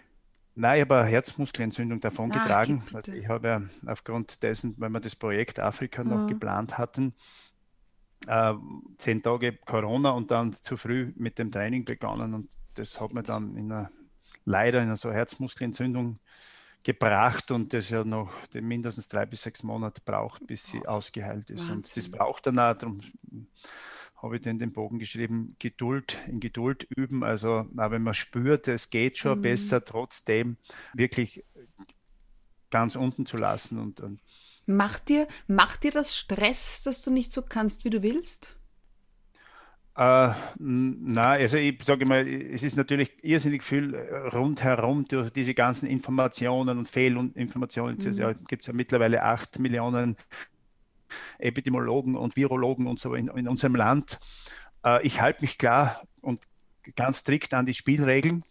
Nein, 0.55 0.77
ich 0.77 0.81
habe 0.81 0.99
eine 0.99 1.09
Herzmuskelentzündung 1.09 1.99
davon 1.99 2.31
Ach, 2.31 2.41
getragen. 2.41 2.83
Also 2.93 3.11
ich 3.11 3.27
habe 3.27 3.47
ja 3.47 3.61
aufgrund 3.87 4.43
dessen, 4.43 4.75
weil 4.77 4.91
wir 4.91 4.99
das 4.99 5.15
Projekt 5.15 5.59
Afrika 5.59 6.03
noch 6.03 6.23
mhm. 6.23 6.27
geplant 6.27 6.77
hatten, 6.77 7.15
äh, 8.27 8.53
zehn 8.97 9.21
Tage 9.21 9.53
Corona 9.53 10.11
und 10.11 10.31
dann 10.31 10.53
zu 10.53 10.77
früh 10.77 11.11
mit 11.15 11.39
dem 11.39 11.51
Training 11.51 11.85
begonnen 11.85 12.33
und 12.33 12.49
das 12.75 12.99
hat 12.99 13.13
mir 13.13 13.23
dann 13.23 13.55
in 13.55 13.71
einer, 13.71 13.91
leider 14.45 14.79
in 14.79 14.85
einer 14.85 14.97
so 14.97 15.11
Herzmuskelentzündung 15.11 16.19
gebracht 16.83 17.51
und 17.51 17.73
das 17.73 17.89
ja 17.89 18.03
noch 18.03 18.31
mindestens 18.53 19.07
drei 19.07 19.25
bis 19.25 19.43
sechs 19.43 19.63
Monate 19.63 20.01
braucht, 20.03 20.45
bis 20.47 20.65
sie 20.65 20.85
ausgeheilt 20.85 21.49
ist. 21.49 21.61
Wahnsinn. 21.61 21.75
Und 21.77 21.97
das 21.97 22.09
braucht 22.09 22.47
dann 22.47 22.59
auch, 22.59 22.73
darum 22.73 23.01
habe 24.17 24.37
ich 24.37 24.41
den, 24.41 24.57
den 24.57 24.73
Bogen 24.73 24.99
geschrieben, 24.99 25.55
Geduld, 25.59 26.17
in 26.27 26.39
Geduld 26.39 26.87
üben. 26.89 27.23
Also 27.23 27.65
wenn 27.71 28.03
man 28.03 28.13
spürt, 28.13 28.67
es 28.67 28.89
geht 28.89 29.17
schon 29.17 29.39
mhm. 29.39 29.43
besser, 29.43 29.83
trotzdem 29.83 30.57
wirklich 30.93 31.43
ganz 32.69 32.95
unten 32.95 33.25
zu 33.25 33.37
lassen 33.37 33.79
und, 33.79 34.01
und 34.01 34.19
Macht 34.65 35.09
dir, 35.09 35.27
macht 35.47 35.83
dir 35.83 35.91
das 35.91 36.17
Stress, 36.17 36.83
dass 36.83 37.01
du 37.01 37.11
nicht 37.11 37.33
so 37.33 37.41
kannst, 37.41 37.83
wie 37.83 37.89
du 37.89 38.01
willst? 38.01 38.57
Äh, 39.95 40.31
na, 40.57 41.31
also 41.31 41.57
ich 41.57 41.83
sage 41.83 42.05
mal, 42.05 42.27
es 42.27 42.63
ist 42.63 42.77
natürlich 42.77 43.11
irrsinnig 43.23 43.61
viel 43.61 43.93
äh, 43.93 44.15
rundherum 44.29 45.05
durch 45.05 45.29
diese 45.29 45.53
ganzen 45.53 45.87
Informationen 45.87 46.79
und 46.79 46.89
Fehlinformationen. 46.89 47.97
Mhm. 48.03 48.11
Ja, 48.13 48.33
gibt 48.33 48.63
es 48.63 48.67
ja 48.67 48.73
mittlerweile 48.73 49.21
acht 49.21 49.59
Millionen 49.59 50.17
Epidemiologen 51.37 52.15
und 52.15 52.35
Virologen 52.35 52.87
und 52.87 52.97
so 52.97 53.13
in, 53.13 53.27
in 53.27 53.47
unserem 53.47 53.75
Land. 53.75 54.19
Äh, 54.83 55.05
ich 55.05 55.21
halte 55.21 55.41
mich 55.41 55.59
klar 55.59 56.01
und 56.21 56.47
ganz 56.95 57.19
strikt 57.19 57.53
an 57.53 57.67
die 57.67 57.75
Spielregeln 57.75 58.43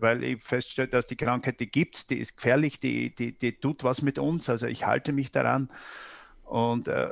weil 0.00 0.22
ich 0.22 0.42
feststelle, 0.42 0.88
dass 0.88 1.06
die 1.06 1.16
Krankheit, 1.16 1.60
die 1.60 1.70
gibt 1.70 1.96
es, 1.96 2.06
die 2.06 2.18
ist 2.18 2.36
gefährlich, 2.36 2.80
die, 2.80 3.14
die, 3.14 3.32
die 3.32 3.52
tut 3.52 3.84
was 3.84 4.02
mit 4.02 4.18
uns. 4.18 4.48
Also 4.48 4.66
ich 4.66 4.86
halte 4.86 5.12
mich 5.12 5.30
daran. 5.30 5.70
Und, 6.44 6.88
äh, 6.88 7.10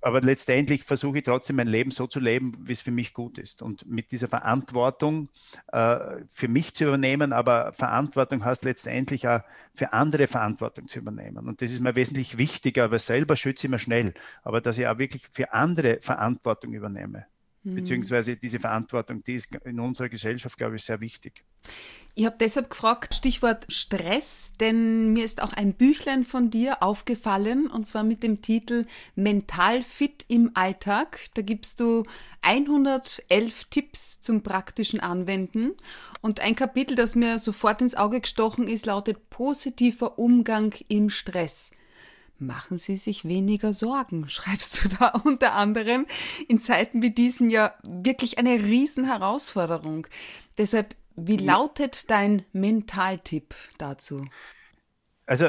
aber 0.00 0.20
letztendlich 0.20 0.84
versuche 0.84 1.18
ich 1.18 1.24
trotzdem 1.24 1.56
mein 1.56 1.66
Leben 1.66 1.90
so 1.90 2.06
zu 2.06 2.20
leben, 2.20 2.52
wie 2.60 2.72
es 2.72 2.80
für 2.80 2.92
mich 2.92 3.14
gut 3.14 3.36
ist. 3.38 3.62
Und 3.62 3.86
mit 3.86 4.12
dieser 4.12 4.28
Verantwortung 4.28 5.28
äh, 5.72 5.98
für 6.30 6.48
mich 6.48 6.74
zu 6.74 6.84
übernehmen, 6.84 7.32
aber 7.32 7.72
Verantwortung 7.72 8.44
heißt 8.44 8.64
letztendlich 8.64 9.26
auch 9.26 9.40
für 9.74 9.92
andere 9.92 10.28
Verantwortung 10.28 10.86
zu 10.86 11.00
übernehmen. 11.00 11.48
Und 11.48 11.62
das 11.62 11.72
ist 11.72 11.80
mir 11.80 11.96
wesentlich 11.96 12.38
wichtiger, 12.38 12.90
weil 12.90 13.00
selber 13.00 13.36
schütze 13.36 13.66
ich 13.66 13.70
mir 13.70 13.78
schnell, 13.78 14.14
aber 14.44 14.60
dass 14.60 14.78
ich 14.78 14.86
auch 14.86 14.98
wirklich 14.98 15.26
für 15.30 15.52
andere 15.52 15.98
Verantwortung 16.00 16.72
übernehme. 16.74 17.26
Mhm. 17.64 17.74
Beziehungsweise 17.74 18.36
diese 18.36 18.60
Verantwortung, 18.60 19.22
die 19.24 19.34
ist 19.34 19.54
in 19.64 19.80
unserer 19.80 20.08
Gesellschaft, 20.08 20.56
glaube 20.56 20.76
ich, 20.76 20.84
sehr 20.84 21.00
wichtig. 21.00 21.44
Ich 22.14 22.26
habe 22.26 22.36
deshalb 22.40 22.70
gefragt, 22.70 23.14
Stichwort 23.14 23.66
Stress, 23.68 24.52
denn 24.58 25.12
mir 25.12 25.24
ist 25.24 25.40
auch 25.40 25.52
ein 25.52 25.74
Büchlein 25.74 26.24
von 26.24 26.50
dir 26.50 26.82
aufgefallen, 26.82 27.68
und 27.68 27.86
zwar 27.86 28.02
mit 28.02 28.22
dem 28.22 28.42
Titel 28.42 28.86
Mental 29.14 29.82
fit 29.82 30.24
im 30.28 30.50
Alltag. 30.54 31.20
Da 31.34 31.42
gibst 31.42 31.78
du 31.80 32.04
111 32.42 33.66
Tipps 33.66 34.20
zum 34.20 34.42
praktischen 34.42 35.00
Anwenden. 35.00 35.74
Und 36.20 36.40
ein 36.40 36.56
Kapitel, 36.56 36.96
das 36.96 37.14
mir 37.14 37.38
sofort 37.38 37.82
ins 37.82 37.94
Auge 37.94 38.20
gestochen 38.20 38.66
ist, 38.66 38.86
lautet 38.86 39.30
positiver 39.30 40.18
Umgang 40.18 40.74
im 40.88 41.10
Stress. 41.10 41.70
Machen 42.38 42.78
Sie 42.78 42.96
sich 42.96 43.24
weniger 43.24 43.72
Sorgen, 43.72 44.28
schreibst 44.28 44.84
du 44.84 44.88
da 44.88 45.08
unter 45.24 45.54
anderem. 45.54 46.06
In 46.48 46.60
Zeiten 46.60 47.02
wie 47.02 47.10
diesen 47.10 47.50
ja 47.50 47.74
wirklich 47.82 48.38
eine 48.38 48.62
Riesenherausforderung. 48.62 50.06
Deshalb, 50.56 50.94
wie 51.16 51.36
lautet 51.36 52.10
dein 52.10 52.44
Mentaltipp 52.52 53.54
dazu? 53.78 54.24
Also, 55.26 55.48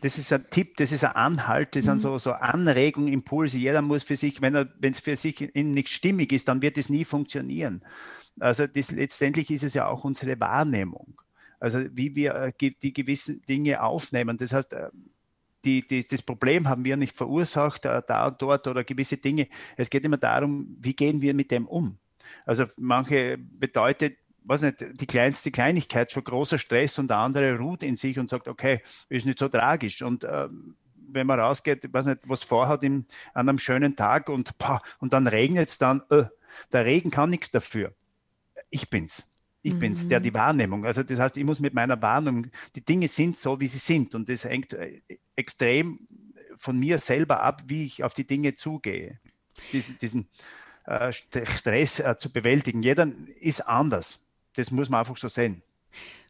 das 0.00 0.18
ist 0.18 0.32
ein 0.32 0.46
Tipp, 0.50 0.76
das 0.76 0.92
ist 0.92 1.02
ein 1.02 1.16
Anhalt, 1.16 1.74
das 1.74 1.84
sind 1.84 1.94
mhm. 1.94 2.00
so, 2.00 2.18
so 2.18 2.32
Anregungen, 2.32 3.12
Impulse. 3.12 3.58
Jeder 3.58 3.82
muss 3.82 4.04
für 4.04 4.16
sich, 4.16 4.40
wenn 4.40 4.54
es 4.82 5.00
für 5.00 5.16
sich 5.16 5.52
nicht 5.54 5.88
stimmig 5.88 6.32
ist, 6.32 6.46
dann 6.46 6.62
wird 6.62 6.78
es 6.78 6.88
nie 6.88 7.04
funktionieren. 7.04 7.82
Also 8.38 8.66
das, 8.66 8.90
letztendlich 8.90 9.50
ist 9.50 9.64
es 9.64 9.74
ja 9.74 9.88
auch 9.88 10.04
unsere 10.04 10.38
Wahrnehmung. 10.38 11.20
Also 11.58 11.80
wie 11.90 12.14
wir 12.14 12.34
äh, 12.34 12.52
die 12.82 12.92
gewissen 12.92 13.42
Dinge 13.48 13.82
aufnehmen. 13.82 14.36
Das 14.36 14.52
heißt, 14.52 14.72
äh, 14.74 14.90
die, 15.64 15.86
die, 15.86 16.06
das 16.06 16.22
Problem 16.22 16.68
haben 16.68 16.84
wir 16.84 16.96
nicht 16.96 17.16
verursacht, 17.16 17.84
äh, 17.84 18.02
da 18.06 18.28
und 18.28 18.40
dort 18.40 18.66
oder 18.66 18.84
gewisse 18.84 19.16
Dinge. 19.16 19.48
Es 19.76 19.90
geht 19.90 20.04
immer 20.04 20.16
darum, 20.16 20.76
wie 20.80 20.94
gehen 20.94 21.20
wir 21.22 21.34
mit 21.34 21.50
dem 21.50 21.66
um. 21.66 21.98
Also 22.46 22.66
manche 22.76 23.38
bedeutet, 23.38 24.18
was 24.44 24.62
nicht, 24.62 24.84
die 25.00 25.06
kleinste 25.06 25.50
Kleinigkeit 25.50 26.10
schon 26.10 26.24
großer 26.24 26.58
Stress 26.58 26.98
und 26.98 27.08
der 27.08 27.18
andere 27.18 27.58
ruht 27.58 27.82
in 27.82 27.96
sich 27.96 28.18
und 28.18 28.30
sagt, 28.30 28.48
okay, 28.48 28.82
ist 29.08 29.26
nicht 29.26 29.38
so 29.38 29.48
tragisch. 29.48 30.02
Und 30.02 30.24
äh, 30.24 30.48
wenn 31.10 31.26
man 31.26 31.40
rausgeht, 31.40 31.92
weiß 31.92 32.06
nicht, 32.06 32.20
was 32.24 32.44
vorhat 32.44 32.82
in, 32.84 33.06
an 33.34 33.48
einem 33.48 33.58
schönen 33.58 33.96
Tag 33.96 34.28
und, 34.28 34.54
und 35.00 35.12
dann 35.12 35.26
regnet 35.26 35.68
es 35.68 35.78
dann, 35.78 36.02
äh, 36.10 36.24
der 36.72 36.84
Regen 36.84 37.10
kann 37.10 37.30
nichts 37.30 37.50
dafür. 37.50 37.92
Ich 38.70 38.88
bin's. 38.90 39.30
Ich 39.62 39.74
mhm. 39.74 39.78
bin's, 39.80 40.08
der 40.08 40.20
die 40.20 40.34
Wahrnehmung. 40.34 40.84
Also 40.84 41.02
das 41.02 41.18
heißt, 41.18 41.36
ich 41.36 41.44
muss 41.44 41.60
mit 41.60 41.74
meiner 41.74 42.00
Wahrnehmung, 42.00 42.46
die 42.76 42.84
Dinge 42.84 43.08
sind 43.08 43.36
so, 43.36 43.58
wie 43.60 43.66
sie 43.66 43.78
sind. 43.78 44.14
Und 44.14 44.28
das 44.28 44.44
hängt 44.44 44.72
äh, 44.74 45.00
extrem 45.34 46.06
von 46.56 46.78
mir 46.78 46.98
selber 46.98 47.42
ab, 47.42 47.62
wie 47.66 47.84
ich 47.84 48.04
auf 48.04 48.14
die 48.14 48.26
Dinge 48.26 48.54
zugehe. 48.54 49.18
Diesen, 49.72 49.98
diesen 49.98 50.28
äh, 50.84 51.12
Stress 51.12 52.00
äh, 52.00 52.16
zu 52.18 52.32
bewältigen. 52.32 52.82
Jeder 52.82 53.08
ist 53.40 53.60
anders. 53.60 54.24
Das 54.54 54.70
muss 54.70 54.88
man 54.88 55.00
einfach 55.00 55.16
so 55.16 55.28
sehen. 55.28 55.62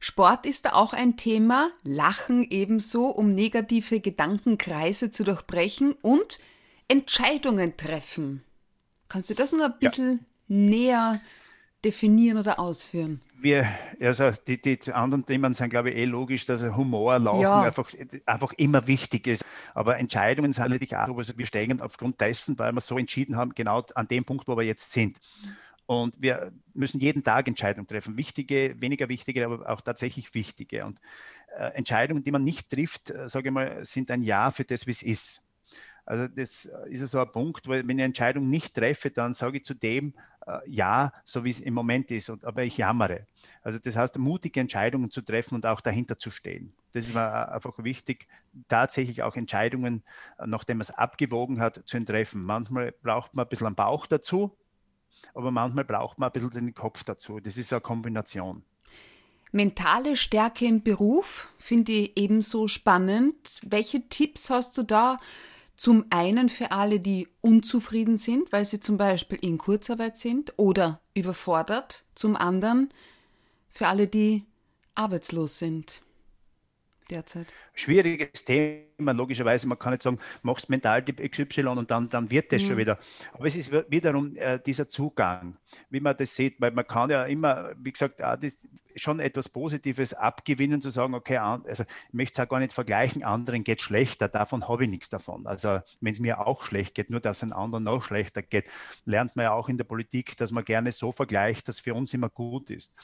Sport 0.01 0.47
ist 0.47 0.65
da 0.65 0.73
auch 0.73 0.93
ein 0.93 1.17
Thema, 1.17 1.71
Lachen 1.83 2.47
ebenso, 2.49 3.07
um 3.07 3.33
negative 3.33 4.01
Gedankenkreise 4.01 5.11
zu 5.11 5.25
durchbrechen 5.25 5.93
und 6.03 6.39
Entscheidungen 6.87 7.77
treffen. 7.77 8.45
Kannst 9.09 9.31
du 9.31 9.35
das 9.35 9.53
noch 9.53 9.65
ein 9.65 9.79
bisschen 9.79 10.21
ja. 10.49 10.57
näher 10.57 11.21
definieren 11.85 12.39
oder 12.39 12.59
ausführen? 12.59 13.21
Wir, 13.41 13.69
also 14.01 14.33
die, 14.47 14.61
die 14.61 14.93
anderen 14.93 15.25
Themen 15.25 15.55
sind, 15.55 15.71
glaube 15.71 15.91
ich, 15.91 15.97
eh 15.97 16.05
logisch, 16.05 16.47
dass 16.47 16.63
Humor, 16.63 17.19
Lachen 17.19 17.41
ja. 17.41 17.63
einfach, 17.63 17.91
einfach 18.27 18.53
immer 18.55 18.87
wichtig 18.87 19.27
ist. 19.27 19.45
Aber 19.75 19.99
Entscheidungen 19.99 20.53
sind 20.53 20.65
natürlich 20.65 20.97
auch, 20.97 21.17
also 21.17 21.39
wir 21.39 21.47
steigen 21.47 21.81
aufgrund 21.81 22.21
dessen, 22.21 22.59
weil 22.59 22.73
wir 22.73 22.81
so 22.81 22.99
entschieden 22.99 23.37
haben, 23.37 23.55
genau 23.55 23.85
an 23.95 24.09
dem 24.09 24.25
Punkt, 24.25 24.49
wo 24.49 24.57
wir 24.57 24.65
jetzt 24.65 24.93
sind. 24.93 25.19
Und 25.87 26.21
wir 26.21 26.53
müssen 26.75 27.01
jeden 27.01 27.23
Tag 27.23 27.49
Entscheidungen 27.49 27.87
treffen. 27.87 28.19
Wichtige, 28.19 28.75
weniger 28.79 29.09
wichtige, 29.09 29.47
aber 29.47 29.71
auch 29.71 29.81
tatsächlich 29.81 30.35
wichtige. 30.35 30.85
Und 30.85 31.01
äh, 31.57 31.69
Entscheidungen, 31.69 32.23
die 32.23 32.31
man 32.31 32.45
nicht 32.45 32.71
trifft, 32.71 33.11
äh, 33.11 33.27
sage 33.27 33.49
ich 33.49 33.55
mal, 33.55 33.85
sind 33.87 34.11
ein 34.11 34.23
Ja 34.23 34.51
für 34.51 34.65
das, 34.65 34.87
wie 34.87 34.91
es 34.91 35.03
ist. 35.03 35.48
Also 36.09 36.27
das 36.27 36.65
ist 36.87 37.11
so 37.11 37.21
ein 37.21 37.31
Punkt, 37.31 37.69
weil 37.69 37.81
wenn 37.81 37.91
ich 37.91 38.03
eine 38.03 38.05
Entscheidung 38.05 38.49
nicht 38.49 38.75
treffe, 38.75 39.11
dann 39.11 39.35
sage 39.35 39.59
ich 39.59 39.65
zu 39.65 39.75
dem 39.75 40.15
äh, 40.47 40.59
Ja, 40.65 41.13
so 41.23 41.45
wie 41.45 41.51
es 41.51 41.61
im 41.61 41.75
Moment 41.75 42.11
ist, 42.11 42.31
und, 42.31 42.47
aber 42.47 42.63
ich 42.63 42.79
jammere. 42.79 43.27
Also 43.63 43.79
das 43.79 43.95
heißt, 43.95 44.17
mutige 44.17 44.59
Entscheidungen 44.59 45.11
zu 45.11 45.21
treffen 45.21 45.57
und 45.57 45.67
auch 45.67 45.83
dahinter 45.83 46.17
zu 46.17 46.31
stehen. 46.31 46.73
Das 46.95 47.07
ist 47.07 47.13
mir 47.13 47.53
einfach 47.53 47.75
wichtig, 47.85 48.27
tatsächlich 48.69 49.23
auch 49.23 49.37
Entscheidungen, 49.37 50.03
äh, 50.39 50.47
nachdem 50.47 50.79
man 50.79 50.83
es 50.83 50.91
abgewogen 50.91 51.61
hat, 51.61 51.83
zu 51.85 52.03
treffen. 52.03 52.43
Manchmal 52.43 52.93
braucht 53.03 53.35
man 53.35 53.45
ein 53.45 53.51
bisschen 53.51 53.67
einen 53.67 53.77
Bauch 53.77 54.07
dazu, 54.07 54.57
aber 55.35 55.51
manchmal 55.51 55.85
braucht 55.85 56.19
man 56.19 56.31
ein 56.31 56.33
bisschen 56.33 56.53
den 56.53 56.75
Kopf 56.75 57.05
dazu. 57.05 57.39
Das 57.39 57.59
ist 57.59 57.71
eine 57.71 57.83
Kombination. 57.83 58.63
Mentale 59.53 60.17
Stärke 60.17 60.65
im 60.65 60.83
Beruf 60.83 61.53
finde 61.59 61.93
ich 61.93 62.17
ebenso 62.17 62.67
spannend. 62.67 63.61
Welche 63.63 64.09
Tipps 64.09 64.49
hast 64.49 64.79
du 64.79 64.85
da 64.85 65.19
zum 65.79 66.07
einen 66.11 66.49
für 66.49 66.73
alle, 66.73 66.99
die 66.99 67.29
unzufrieden 67.41 68.17
sind, 68.17 68.53
weil 68.53 68.65
sie 68.65 68.81
zum 68.81 68.99
Beispiel 68.99 69.39
in 69.41 69.59
Kurzarbeit 69.59 70.19
sind 70.19 70.53
oder 70.57 71.01
überfordert. 71.15 72.05
Zum 72.17 72.35
anderen 72.37 72.93
für 73.69 73.87
alle, 73.87 74.09
die 74.09 74.45
arbeitslos 74.97 75.59
sind 75.59 76.03
derzeit. 77.11 77.55
Schwieriges 77.75 78.45
Thema, 78.45 79.13
logischerweise. 79.13 79.67
Man 79.67 79.79
kann 79.79 79.93
nicht 79.93 80.03
sagen, 80.03 80.19
machst 80.43 80.69
Mentaltyp 80.69 81.19
XY 81.31 81.67
und 81.69 81.91
dann, 81.91 82.09
dann 82.09 82.31
wird 82.31 82.53
das 82.53 82.63
mhm. 82.63 82.67
schon 82.67 82.77
wieder. 82.77 82.99
Aber 83.33 83.47
es 83.47 83.57
ist 83.57 83.73
wiederum 83.73 84.37
äh, 84.37 84.59
dieser 84.59 84.89
Zugang, 84.89 85.57
wie 85.91 86.01
man 86.01 86.17
das 86.17 86.35
sieht, 86.35 86.61
weil 86.61 86.73
man 86.73 86.87
kann 86.87 87.11
ja 87.11 87.25
immer, 87.25 87.73
wie 87.79 87.93
gesagt, 87.93 88.23
auch 88.23 88.37
das, 88.37 88.59
schon 88.99 89.21
etwas 89.21 89.49
Positives 89.49 90.15
abgewinnen, 90.15 90.81
zu 90.81 90.91
sagen, 90.91 91.15
okay, 91.15 91.39
also 91.39 91.85
ich 91.85 92.13
möchte 92.13 92.41
es 92.41 92.47
auch 92.47 92.51
gar 92.51 92.59
nicht 92.59 92.73
vergleichen, 92.73 93.23
anderen 93.23 93.65
geht 93.65 93.81
schlechter, 93.81 94.29
davon 94.29 94.69
habe 94.69 94.85
ich 94.85 94.91
nichts 94.91 95.11
davon. 95.11 95.47
Also 95.47 95.81
wenn 96.01 96.13
es 96.13 96.21
mir 96.21 96.47
auch 96.47 96.63
schlecht 96.63 96.95
geht, 96.95 97.11
nur 97.11 97.21
dass 97.21 97.43
es 97.43 97.53
anderen 97.53 97.85
noch 97.85 98.03
schlechter 98.03 98.43
geht, 98.43 98.67
lernt 99.05 99.37
man 99.37 99.45
ja 99.45 99.53
auch 99.53 99.69
in 99.69 99.79
der 99.79 99.85
Politik, 99.85 100.37
dass 100.37 100.51
man 100.51 100.65
gerne 100.65 100.93
so 100.93 101.13
vergleicht, 101.13 101.69
dass 101.69 101.81
für 101.81 101.95
uns 101.95 102.13
immer 102.15 102.29
gut 102.29 102.71
ist. 102.71 102.95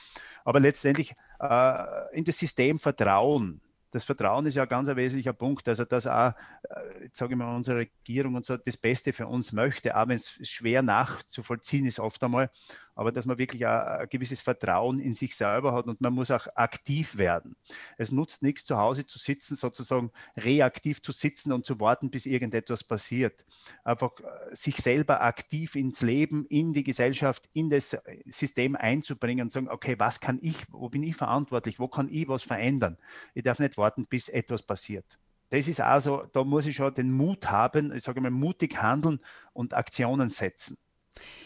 Aber 0.45 0.61
letztendlich 0.61 1.15
äh, 1.41 2.17
in 2.17 2.25
das 2.25 2.39
System 2.39 2.79
vertrauen, 2.79 3.61
das 3.95 4.03
Vertrauen 4.03 4.45
ist 4.45 4.57
ja 4.57 4.65
ganz 4.65 4.89
ein 4.89 4.97
wesentlicher 4.97 5.33
Punkt. 5.33 5.69
Also, 5.69 5.85
dass 5.85 6.09
auch, 6.09 6.33
äh, 6.65 7.09
sage 7.13 7.35
ich 7.35 7.39
mal, 7.39 7.55
unsere 7.55 7.79
Regierung 7.79 8.35
und 8.35 8.45
so 8.45 8.57
das 8.57 8.77
Beste 8.77 9.13
für 9.13 9.29
uns 9.29 9.53
möchte, 9.53 9.97
auch 9.97 10.09
wenn 10.09 10.17
es 10.17 10.37
schwer 10.43 10.83
nachzuvollziehen 10.83 11.87
ist 11.87 12.01
oft 12.01 12.23
einmal, 12.25 12.51
aber 12.97 13.13
dass 13.13 13.25
man 13.25 13.39
wirklich 13.39 13.65
ein, 13.67 13.83
ein 13.83 14.09
gewisses 14.09 14.41
Vertrauen 14.41 14.99
in 14.99 15.15
sich 15.15 15.37
selber 15.37 15.73
hat 15.73 15.87
und 15.87 16.01
man 16.01 16.13
muss 16.13 16.33
auch 16.33 16.49
aktiv 16.57 17.19
werden. 17.19 17.55
Es 17.97 18.11
nutzt 18.11 18.43
nichts, 18.43 18.65
zu 18.65 18.79
Hause 18.79 19.07
zu 19.07 19.19
sitzen, 19.19 19.55
sozusagen 19.55 20.11
reaktiv 20.37 21.01
zu 21.01 21.13
sitzen 21.13 21.53
und 21.53 21.65
zu 21.65 21.79
warten, 21.79 22.11
bis 22.11 22.27
irgendetwas 22.27 22.83
passiert. 22.83 23.45
Einfach 23.85 24.13
äh, 24.19 24.55
sich 24.57 24.77
selber 24.77 25.21
aktiv 25.21 25.77
ins 25.77 26.03
Leben, 26.03 26.47
in 26.47 26.73
die 26.73 26.83
Gesellschaft, 26.83 27.49
in 27.53 27.71
das 27.71 27.97
System 28.27 28.75
einzubringen 28.75 29.45
und 29.45 29.53
sagen, 29.53 29.69
okay, 29.69 29.95
was 30.01 30.19
kann 30.19 30.41
ich, 30.43 30.57
wo 30.73 30.89
bin 30.89 31.05
ich 31.05 31.15
verantwortlich, 31.15 31.79
wo 31.79 31.87
kann 31.87 32.09
ich 32.09 32.27
was 32.27 32.43
verändern? 32.43 32.99
Ich 33.35 33.45
darf 33.45 33.61
nicht 33.61 33.77
warten, 33.77 33.84
bis 34.09 34.29
etwas 34.29 34.63
passiert 34.63 35.19
das 35.55 35.69
ist 35.69 35.81
also, 35.81 36.25
da 36.33 36.43
muss 36.43 36.67
ich 36.67 36.77
schon 36.77 36.95
den 36.95 37.13
Mut 37.13 37.49
haben, 37.49 37.95
ich 37.95 38.03
sage 38.03 38.21
mal, 38.21 38.31
mutig 38.31 38.81
handeln 38.83 39.21
und 39.53 39.75
Aktionen 39.75 40.29
setzen. 40.29 40.77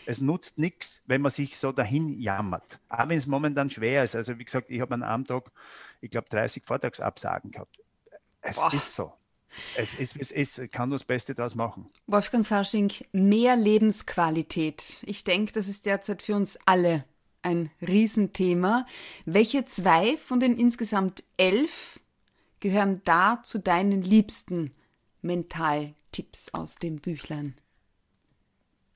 Es 0.06 0.22
nutzt 0.22 0.58
nichts, 0.58 1.02
wenn 1.06 1.20
man 1.20 1.30
sich 1.30 1.58
so 1.58 1.72
dahin 1.72 2.18
jammert. 2.18 2.80
Auch 2.88 3.08
wenn 3.08 3.18
es 3.18 3.26
momentan 3.26 3.68
schwer 3.68 4.04
ist. 4.04 4.16
Also 4.16 4.38
wie 4.38 4.44
gesagt, 4.44 4.70
ich 4.70 4.80
habe 4.80 4.94
an 4.94 5.02
einem 5.02 5.26
Tag, 5.26 5.50
ich 6.00 6.10
glaube, 6.10 6.28
30 6.30 6.62
Vortragsabsagen 6.64 7.50
gehabt. 7.50 7.82
Es 8.40 8.56
Boah. 8.56 8.72
ist 8.72 8.94
so. 8.94 9.12
Es 9.76 9.94
ist, 9.94 10.16
es 10.16 10.30
ist, 10.30 10.72
kann 10.72 10.88
nur 10.88 10.96
das 10.98 11.06
Beste 11.06 11.34
daraus 11.34 11.54
machen. 11.54 11.86
Wolfgang 12.06 12.46
Fasching, 12.46 12.90
mehr 13.12 13.56
Lebensqualität. 13.56 15.02
Ich 15.04 15.24
denke, 15.24 15.52
das 15.52 15.68
ist 15.68 15.84
derzeit 15.84 16.22
für 16.22 16.34
uns 16.34 16.58
alle 16.64 17.04
ein 17.42 17.70
Riesenthema. 17.86 18.86
Welche 19.26 19.66
zwei 19.66 20.16
von 20.16 20.40
den 20.40 20.56
insgesamt 20.56 21.24
elf 21.36 22.00
gehören 22.60 23.00
da 23.04 23.42
zu 23.42 23.58
deinen 23.58 24.02
liebsten 24.02 24.72
Mentaltipps 25.22 26.54
aus 26.54 26.76
dem 26.76 26.96
Büchlein? 26.96 27.54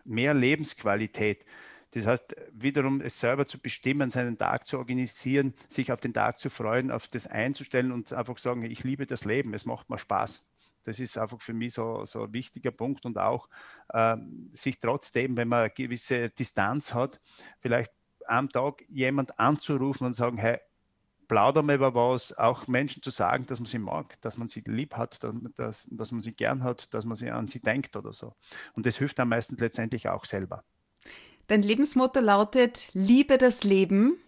mehr 0.04 0.34
Lebensqualität. 0.34 1.44
Das 1.92 2.06
heißt, 2.06 2.34
wiederum 2.52 3.02
es 3.02 3.20
selber 3.20 3.46
zu 3.46 3.58
bestimmen, 3.58 4.10
seinen 4.10 4.38
Tag 4.38 4.64
zu 4.64 4.78
organisieren, 4.78 5.52
sich 5.68 5.92
auf 5.92 6.00
den 6.00 6.14
Tag 6.14 6.38
zu 6.38 6.48
freuen, 6.48 6.90
auf 6.90 7.08
das 7.08 7.26
einzustellen 7.26 7.92
und 7.92 8.12
einfach 8.12 8.38
sagen, 8.38 8.62
ich 8.62 8.82
liebe 8.82 9.06
das 9.06 9.24
Leben, 9.26 9.52
es 9.52 9.66
macht 9.66 9.90
mir 9.90 9.98
Spaß. 9.98 10.42
Das 10.84 10.98
ist 10.98 11.18
einfach 11.18 11.40
für 11.40 11.52
mich 11.52 11.74
so, 11.74 12.04
so 12.06 12.24
ein 12.24 12.32
wichtiger 12.32 12.70
Punkt 12.70 13.04
und 13.04 13.18
auch 13.18 13.48
äh, 13.90 14.16
sich 14.52 14.80
trotzdem, 14.80 15.36
wenn 15.36 15.48
man 15.48 15.60
eine 15.60 15.70
gewisse 15.70 16.30
Distanz 16.30 16.94
hat, 16.94 17.20
vielleicht 17.60 17.92
am 18.26 18.48
Tag 18.48 18.82
jemand 18.88 19.38
anzurufen 19.38 20.06
und 20.06 20.14
sagen, 20.14 20.38
hey, 20.38 20.58
plaudern 21.32 21.66
wir 21.66 21.76
über 21.76 21.94
was, 21.94 22.36
auch 22.36 22.66
Menschen 22.66 23.02
zu 23.02 23.08
sagen, 23.08 23.46
dass 23.46 23.58
man 23.58 23.64
sie 23.64 23.78
mag, 23.78 24.20
dass 24.20 24.36
man 24.36 24.48
sie 24.48 24.62
lieb 24.66 24.98
hat, 24.98 25.18
dass, 25.56 25.88
dass 25.90 26.12
man 26.12 26.20
sie 26.20 26.34
gern 26.34 26.62
hat, 26.62 26.92
dass 26.92 27.06
man 27.06 27.16
sie 27.16 27.30
an 27.30 27.48
sie 27.48 27.60
denkt 27.60 27.96
oder 27.96 28.12
so. 28.12 28.34
Und 28.74 28.84
das 28.84 28.98
hilft 28.98 29.18
am 29.18 29.30
meisten 29.30 29.56
letztendlich 29.56 30.10
auch 30.10 30.26
selber. 30.26 30.62
Dein 31.46 31.62
Lebensmotto 31.62 32.20
lautet, 32.20 32.90
liebe 32.92 33.38
das 33.38 33.64
Leben 33.64 34.18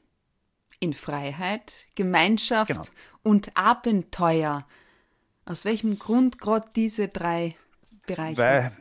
in 0.81 0.95
Freiheit, 0.95 1.75
Gemeinschaft 1.95 2.69
genau. 2.69 2.85
und 3.23 3.55
Abenteuer. 3.55 4.67
Aus 5.45 5.67
welchem 5.67 5.99
Grund 5.99 6.39
gerade 6.39 6.71
diese 6.75 7.09
drei 7.09 7.55
Bereiche? 8.07 8.39
Weil, 8.39 8.77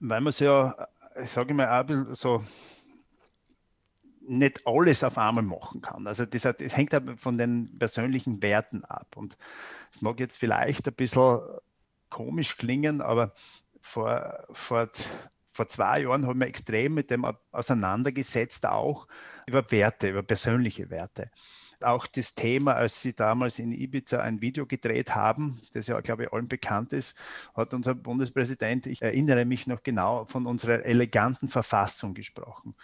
weil 0.00 0.20
man 0.20 0.28
es 0.28 0.38
ja, 0.38 0.86
ich 1.22 1.30
sage 1.30 1.54
mal, 1.54 1.66
ein 1.66 1.86
bisschen 1.86 2.14
so 2.14 2.44
nicht 4.26 4.66
alles 4.66 5.04
auf 5.04 5.18
einmal 5.18 5.44
machen 5.44 5.80
kann. 5.80 6.06
Also 6.06 6.24
das, 6.26 6.42
das 6.42 6.76
hängt 6.76 6.94
von 7.16 7.38
den 7.38 7.78
persönlichen 7.78 8.42
Werten 8.42 8.84
ab. 8.84 9.16
Und 9.16 9.36
es 9.92 10.02
mag 10.02 10.20
jetzt 10.20 10.38
vielleicht 10.38 10.86
ein 10.86 10.94
bisschen 10.94 11.40
komisch 12.10 12.56
klingen, 12.56 13.00
aber 13.00 13.32
vor, 13.80 14.44
vor, 14.52 14.88
vor 15.52 15.68
zwei 15.68 16.02
Jahren 16.02 16.26
haben 16.26 16.40
wir 16.40 16.46
extrem 16.46 16.94
mit 16.94 17.10
dem 17.10 17.26
auseinandergesetzt, 17.50 18.66
auch 18.66 19.08
über 19.46 19.70
Werte, 19.70 20.10
über 20.10 20.22
persönliche 20.22 20.90
Werte. 20.90 21.30
Auch 21.80 22.06
das 22.06 22.36
Thema, 22.36 22.74
als 22.74 23.02
sie 23.02 23.12
damals 23.12 23.58
in 23.58 23.72
Ibiza 23.72 24.20
ein 24.20 24.40
Video 24.40 24.66
gedreht 24.66 25.16
haben, 25.16 25.60
das 25.72 25.88
ja, 25.88 26.00
glaube 26.00 26.24
ich, 26.24 26.32
allen 26.32 26.46
bekannt 26.46 26.92
ist, 26.92 27.18
hat 27.56 27.74
unser 27.74 27.96
Bundespräsident, 27.96 28.86
ich 28.86 29.02
erinnere 29.02 29.44
mich 29.44 29.66
noch 29.66 29.82
genau, 29.82 30.24
von 30.26 30.46
unserer 30.46 30.84
eleganten 30.84 31.48
Verfassung 31.48 32.14
gesprochen. 32.14 32.76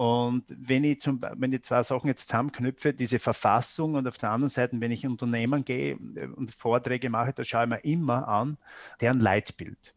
Und 0.00 0.44
wenn 0.48 0.82
ich, 0.84 0.98
zum, 0.98 1.20
wenn 1.20 1.52
ich 1.52 1.62
zwei 1.62 1.82
Sachen 1.82 2.08
jetzt 2.08 2.26
zusammenknüpfe, 2.26 2.94
diese 2.94 3.18
Verfassung 3.18 3.96
und 3.96 4.08
auf 4.08 4.16
der 4.16 4.30
anderen 4.30 4.48
Seite, 4.48 4.80
wenn 4.80 4.92
ich 4.92 5.04
in 5.04 5.10
Unternehmen 5.10 5.62
gehe 5.62 5.92
äh, 6.14 6.24
und 6.24 6.54
Vorträge 6.54 7.10
mache, 7.10 7.34
da 7.34 7.44
schaue 7.44 7.64
ich 7.64 7.68
mir 7.68 7.84
immer 7.84 8.26
an, 8.26 8.56
deren 9.02 9.20
Leitbild. 9.20 9.94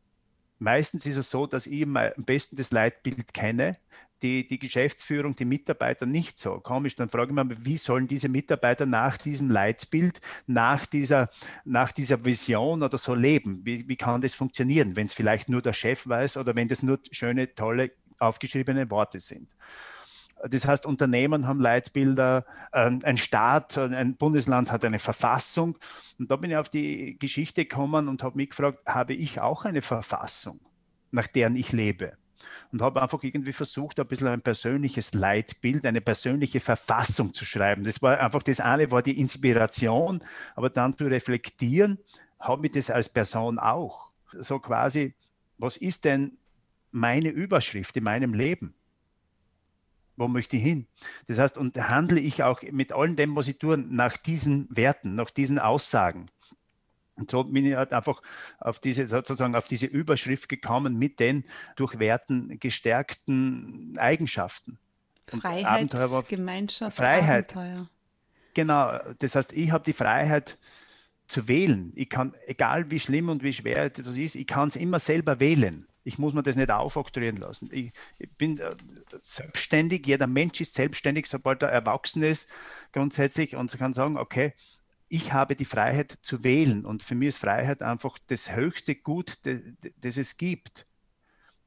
Meistens 0.59 1.05
ist 1.05 1.15
es 1.15 1.29
so, 1.29 1.47
dass 1.47 1.67
ich 1.67 1.83
am 1.83 1.97
besten 2.17 2.57
das 2.57 2.71
Leitbild 2.71 3.33
kenne, 3.33 3.77
die, 4.21 4.45
die 4.45 4.59
Geschäftsführung, 4.59 5.37
die 5.37 5.45
Mitarbeiter 5.45 6.05
nicht 6.05 6.37
so. 6.37 6.59
Komisch, 6.59 6.97
dann 6.97 7.07
frage 7.07 7.31
ich 7.31 7.41
mich, 7.41 7.65
wie 7.65 7.77
sollen 7.77 8.09
diese 8.09 8.27
Mitarbeiter 8.27 8.85
nach 8.85 9.15
diesem 9.17 9.49
Leitbild, 9.49 10.19
nach 10.47 10.85
dieser, 10.85 11.29
nach 11.63 11.93
dieser 11.93 12.25
Vision 12.25 12.83
oder 12.83 12.97
so 12.97 13.15
leben? 13.15 13.61
Wie, 13.63 13.87
wie 13.87 13.95
kann 13.95 14.19
das 14.19 14.35
funktionieren, 14.35 14.97
wenn 14.97 15.05
es 15.05 15.13
vielleicht 15.13 15.47
nur 15.47 15.61
der 15.61 15.71
Chef 15.71 16.05
weiß 16.05 16.35
oder 16.35 16.57
wenn 16.57 16.67
das 16.67 16.83
nur 16.83 16.99
schöne, 17.11 17.55
tolle, 17.55 17.91
aufgeschriebene 18.19 18.89
Worte 18.89 19.21
sind? 19.21 19.47
Das 20.49 20.67
heißt, 20.67 20.85
Unternehmen 20.85 21.47
haben 21.47 21.59
Leitbilder, 21.59 22.45
ähm, 22.73 22.99
ein 23.03 23.17
Staat, 23.17 23.77
ein 23.77 24.15
Bundesland 24.15 24.71
hat 24.71 24.83
eine 24.83 24.99
Verfassung. 24.99 25.77
Und 26.19 26.29
da 26.29 26.35
bin 26.35 26.51
ich 26.51 26.57
auf 26.57 26.69
die 26.69 27.17
Geschichte 27.17 27.65
gekommen 27.65 28.07
und 28.07 28.23
habe 28.23 28.37
mich 28.37 28.49
gefragt, 28.49 28.79
habe 28.85 29.13
ich 29.13 29.39
auch 29.39 29.65
eine 29.65 29.81
Verfassung, 29.81 30.59
nach 31.11 31.27
deren 31.27 31.55
ich 31.55 31.71
lebe? 31.71 32.13
Und 32.73 32.81
habe 32.81 33.01
einfach 33.01 33.23
irgendwie 33.23 33.53
versucht, 33.53 33.99
ein 33.99 34.07
bisschen 34.07 34.27
ein 34.27 34.41
persönliches 34.41 35.13
Leitbild, 35.13 35.85
eine 35.85 36.01
persönliche 36.01 36.59
Verfassung 36.59 37.33
zu 37.33 37.45
schreiben. 37.45 37.83
Das 37.83 38.01
war 38.01 38.19
einfach, 38.19 38.43
das 38.43 38.59
eine 38.59 38.91
war 38.91 39.01
die 39.01 39.19
Inspiration, 39.19 40.21
aber 40.55 40.69
dann 40.69 40.97
zu 40.97 41.05
reflektieren, 41.05 41.99
habe 42.39 42.65
ich 42.67 42.73
das 42.73 42.89
als 42.89 43.07
Person 43.07 43.59
auch. 43.59 44.11
So 44.37 44.59
quasi 44.59 45.13
was 45.57 45.77
ist 45.77 46.05
denn 46.05 46.37
meine 46.91 47.29
Überschrift 47.29 47.95
in 47.97 48.03
meinem 48.03 48.33
Leben? 48.33 48.73
Wo 50.15 50.27
möchte 50.27 50.57
ich 50.57 50.63
hin? 50.63 50.87
Das 51.27 51.39
heißt, 51.39 51.57
und 51.57 51.77
handle 51.77 52.19
ich 52.19 52.43
auch 52.43 52.61
mit 52.71 52.93
allen 52.93 53.15
dem, 53.15 53.35
was 53.35 53.47
ich 53.47 53.57
tue, 53.57 53.77
nach 53.77 54.15
diesen 54.17 54.67
Werten, 54.69 55.15
nach 55.15 55.31
diesen 55.31 55.59
Aussagen. 55.59 56.27
Und 57.15 57.29
so 57.29 57.43
bin 57.43 57.65
ich 57.65 57.75
halt 57.75 57.93
einfach 57.93 58.21
auf 58.59 58.79
diese, 58.79 59.05
sozusagen 59.07 59.55
auf 59.55 59.67
diese 59.67 59.85
Überschrift 59.85 60.49
gekommen 60.49 60.97
mit 60.97 61.19
den 61.19 61.45
durch 61.75 61.99
Werten 61.99 62.59
gestärkten 62.59 63.97
Eigenschaften. 63.97 64.79
Freiheit, 65.27 65.93
war, 65.93 66.23
Gemeinschaft, 66.23 66.97
Freiheit. 66.97 67.55
Abenteuer. 67.55 67.89
Genau, 68.53 68.99
das 69.19 69.35
heißt, 69.35 69.53
ich 69.53 69.71
habe 69.71 69.83
die 69.83 69.93
Freiheit 69.93 70.57
zu 71.27 71.47
wählen. 71.47 71.91
Ich 71.95 72.09
kann, 72.09 72.33
egal 72.45 72.91
wie 72.91 72.99
schlimm 72.99 73.29
und 73.29 73.43
wie 73.43 73.53
schwer 73.53 73.89
das 73.89 74.15
ist, 74.15 74.35
ich 74.35 74.47
kann 74.47 74.69
es 74.69 74.75
immer 74.75 74.99
selber 74.99 75.39
wählen. 75.39 75.87
Ich 76.03 76.17
muss 76.17 76.33
mir 76.33 76.43
das 76.43 76.55
nicht 76.55 76.69
aufoktroyieren 76.69 77.37
lassen. 77.37 77.69
Ich, 77.71 77.91
ich, 78.19 78.29
bin 78.31 78.59
äh, 78.59 78.75
selbstständig, 79.23 80.05
jeder 80.05 80.27
Mensch 80.27 80.59
ist 80.61 80.73
selbstständig, 80.73 81.27
sobald 81.27 81.61
er 81.63 81.69
erwachsen 81.69 82.23
ist, 82.23 82.49
grundsätzlich, 82.91 83.55
und 83.55 83.77
kann 83.77 83.93
sagen, 83.93 84.17
okay, 84.17 84.53
ich 85.07 85.31
habe 85.31 85.55
die 85.55 85.65
Freiheit 85.65 86.17
zu 86.21 86.43
wählen. 86.43 86.85
Und 86.85 87.03
für 87.03 87.15
mich 87.15 87.29
ist 87.29 87.37
Freiheit 87.37 87.81
einfach 87.81 88.17
das 88.27 88.55
höchste 88.55 88.95
Gut, 88.95 89.39
das 90.01 90.17
es 90.17 90.37
gibt. 90.37 90.87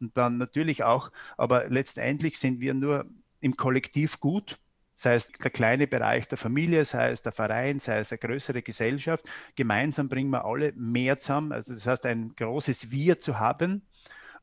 Und 0.01 0.17
dann 0.17 0.37
natürlich 0.37 0.85
auch, 0.85 1.11
aber 1.37 1.69
letztendlich 1.69 2.39
sind 2.39 2.61
wir 2.61 2.75
nur 2.75 3.07
im 3.41 3.57
Kollektiv 3.57 4.21
gut, 4.21 4.59
sei 4.97 5.15
es 5.15 5.29
der 5.29 5.51
kleine 5.51 5.87
Bereich 5.87 6.27
der 6.27 6.39
Familie, 6.39 6.85
sei 6.85 7.11
es 7.11 7.23
der 7.23 7.33
Verein, 7.33 7.79
sei 7.79 7.99
es 7.99 8.11
eine 8.11 8.19
größere 8.19 8.63
Gesellschaft. 8.63 9.25
Gemeinsam 9.55 10.09
bringen 10.09 10.31
wir 10.31 10.45
alle 10.45 10.73
mehr 10.73 11.19
zusammen. 11.19 11.53
Also 11.53 11.75
das 11.75 11.87
heißt, 11.87 12.07
ein 12.07 12.35
großes 12.35 12.91
Wir 12.91 13.19
zu 13.19 13.39
haben. 13.39 13.83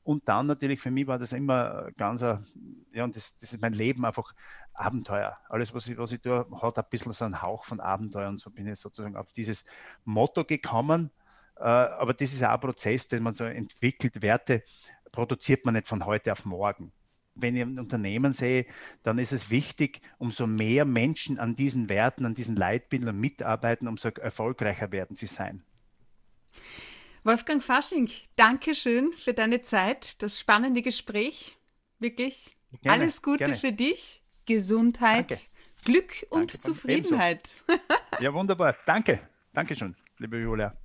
Und 0.04 0.28
dann 0.28 0.48
natürlich 0.48 0.82
für 0.82 0.92
mich 0.92 1.08
war 1.08 1.18
das 1.18 1.32
immer 1.32 1.92
ganz, 1.98 2.22
ja, 2.22 3.04
und 3.04 3.16
das, 3.16 3.38
das 3.38 3.54
ist 3.54 3.62
mein 3.62 3.74
Leben 3.74 4.06
einfach 4.06 4.34
Abenteuer. 4.74 5.38
Alles, 5.50 5.74
was 5.74 5.88
ich, 5.88 5.98
was 5.98 6.12
ich 6.12 6.22
tue, 6.22 6.46
hat 6.62 6.78
ein 6.78 6.86
bisschen 6.89 7.12
so 7.13 7.26
einen 7.26 7.42
Hauch 7.42 7.63
von 7.63 7.80
Abenteuer. 7.80 8.30
Und 8.30 8.39
so 8.39 8.50
bin 8.50 8.68
ich 8.68 8.80
sozusagen 8.80 9.16
auf 9.16 9.32
dieses 9.32 9.66
Motto 10.04 10.44
gekommen. 10.44 11.12
Äh, 11.58 11.63
aber 11.63 12.13
das 12.13 12.34
ist 12.34 12.44
auch 12.44 12.50
ein 12.50 12.60
Prozess, 12.60 13.08
den 13.08 13.24
man 13.24 13.34
so 13.34 13.46
entwickelt. 13.46 14.22
Werte 14.22 14.63
produziert 15.12 15.63
man 15.66 15.76
nicht 15.76 15.88
von 15.88 16.06
heute 16.06 16.32
auf 16.32 16.46
morgen 16.46 16.92
wenn 17.36 17.56
ich 17.56 17.63
ein 17.63 17.80
Unternehmen 17.80 18.34
sehe, 18.34 18.66
dann 19.02 19.18
ist 19.18 19.34
es 19.34 19.50
wichtig, 19.50 20.02
umso 20.18 20.48
mehr 20.48 20.86
Menschen 20.86 21.39
an 21.39 21.56
diesen 21.56 21.89
Werten, 21.89 22.26
an 22.26 22.36
diesen 22.36 22.56
Leitbildern 22.56 23.20
mitarbeiten, 23.20 23.88
umso 23.88 24.10
erfolgreicher 24.10 24.92
werden 24.92 25.16
sie 25.16 25.28
sein. 25.28 25.63
Wolfgang 27.23 27.63
Fasching, 27.63 28.09
danke 28.36 28.75
schön 28.75 29.13
für 29.13 29.33
deine 29.33 29.62
Zeit, 29.62 30.21
das 30.21 30.39
spannende 30.39 30.81
Gespräch. 30.81 31.57
Wirklich. 31.99 32.57
Gerne, 32.81 33.01
Alles 33.01 33.21
Gute 33.21 33.38
gerne. 33.45 33.55
für 33.55 33.71
dich, 33.71 34.21
Gesundheit, 34.45 35.31
danke. 35.31 35.43
Glück 35.86 36.25
und 36.29 36.51
danke, 36.51 36.59
Zufriedenheit. 36.59 37.49
ja, 38.19 38.33
wunderbar. 38.33 38.75
Danke. 38.86 39.19
Dankeschön, 39.53 39.95
liebe 40.17 40.38
Julia. 40.38 40.75